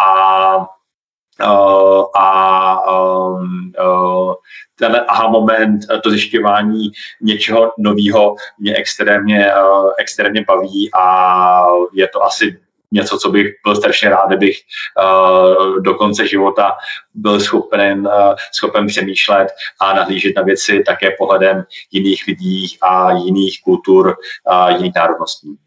a 0.00 0.66
a 2.16 2.90
um, 2.92 3.72
uh, 3.78 4.34
ten 4.78 5.04
aha 5.08 5.28
moment, 5.28 5.80
to 6.02 6.10
zjišťování 6.10 6.90
něčeho 7.22 7.72
nového 7.78 8.34
mě 8.58 8.74
extrémně, 8.74 9.52
uh, 9.54 9.90
extrémně 9.98 10.44
baví 10.48 10.90
a 10.94 11.66
je 11.92 12.08
to 12.08 12.24
asi 12.24 12.60
něco, 12.92 13.18
co 13.18 13.30
bych 13.30 13.46
byl 13.64 13.76
strašně 13.76 14.08
rád, 14.08 14.26
kdybych 14.26 14.56
uh, 15.02 15.82
do 15.82 15.94
konce 15.94 16.26
života 16.26 16.72
byl 17.14 17.40
schopen, 17.40 18.06
uh, 18.06 18.34
schopen 18.52 18.86
přemýšlet 18.86 19.48
a 19.80 19.94
nahlížet 19.94 20.32
na 20.36 20.42
věci 20.42 20.82
také 20.86 21.10
pohledem 21.18 21.64
jiných 21.90 22.24
lidí 22.28 22.78
a 22.82 23.12
jiných 23.12 23.62
kultur, 23.64 24.14
a 24.46 24.70
jiných 24.70 24.92
národností. 24.96 25.58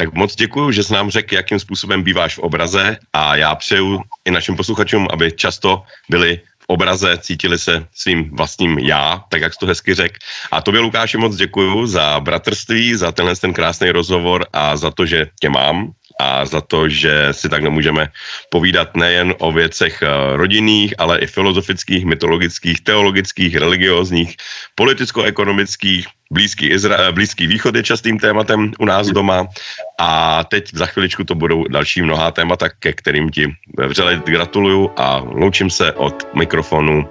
Tak 0.00 0.14
moc 0.14 0.36
děkuji, 0.36 0.72
že 0.72 0.82
jsi 0.84 0.92
nám 0.92 1.10
řekl, 1.10 1.34
jakým 1.34 1.60
způsobem 1.60 2.02
býváš 2.02 2.34
v 2.36 2.38
obraze 2.38 2.96
a 3.12 3.36
já 3.36 3.54
přeju 3.54 4.00
i 4.24 4.30
našim 4.30 4.56
posluchačům, 4.56 5.08
aby 5.12 5.32
často 5.32 5.82
byli 6.08 6.40
v 6.58 6.64
obraze, 6.66 7.18
cítili 7.18 7.58
se 7.58 7.86
svým 7.94 8.36
vlastním 8.36 8.78
já, 8.78 9.24
tak 9.28 9.40
jak 9.40 9.52
jsi 9.52 9.58
to 9.58 9.66
hezky 9.66 9.94
řekl. 9.94 10.14
A 10.50 10.62
tobě, 10.62 10.80
Lukáši, 10.80 11.18
moc 11.18 11.36
děkuji 11.36 11.86
za 11.86 12.20
bratrství, 12.20 12.94
za 12.94 13.12
tenhle 13.12 13.36
ten 13.36 13.52
krásný 13.52 13.90
rozhovor 13.90 14.46
a 14.52 14.76
za 14.76 14.90
to, 14.90 15.06
že 15.06 15.26
tě 15.40 15.48
mám 15.48 15.92
a 16.20 16.44
za 16.44 16.60
to, 16.60 16.88
že 16.88 17.32
si 17.32 17.48
tak 17.48 17.62
nemůžeme 17.62 18.12
povídat 18.50 18.96
nejen 18.96 19.34
o 19.38 19.52
věcech 19.52 20.02
eh, 20.02 20.08
rodinných, 20.36 20.94
ale 20.98 21.18
i 21.18 21.26
filozofických, 21.26 22.04
mytologických, 22.04 22.80
teologických, 22.80 23.56
religiózních, 23.56 24.36
politicko-ekonomických, 24.74 26.06
Blízký, 26.32 26.70
Izra- 26.70 27.10
Blízký 27.10 27.46
východ 27.46 27.74
je 27.74 27.82
častým 27.82 28.18
tématem 28.18 28.70
u 28.78 28.84
nás 28.84 29.10
doma 29.10 29.50
a 29.98 30.44
teď 30.44 30.70
za 30.74 30.86
chviličku 30.86 31.24
to 31.24 31.34
budou 31.34 31.66
další 31.66 32.02
mnohá 32.06 32.30
témata, 32.30 32.68
ke 32.70 32.92
kterým 32.92 33.30
ti 33.30 33.50
vřele 33.78 34.22
gratuluju 34.26 34.90
a 34.96 35.26
loučím 35.26 35.70
se 35.70 35.92
od 35.92 36.14
mikrofonu 36.34 37.08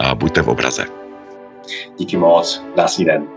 a 0.00 0.14
buďte 0.14 0.42
v 0.42 0.48
obraze. 0.48 0.86
Díky 1.98 2.16
moc, 2.16 2.64
krásný 2.74 3.04
den. 3.04 3.33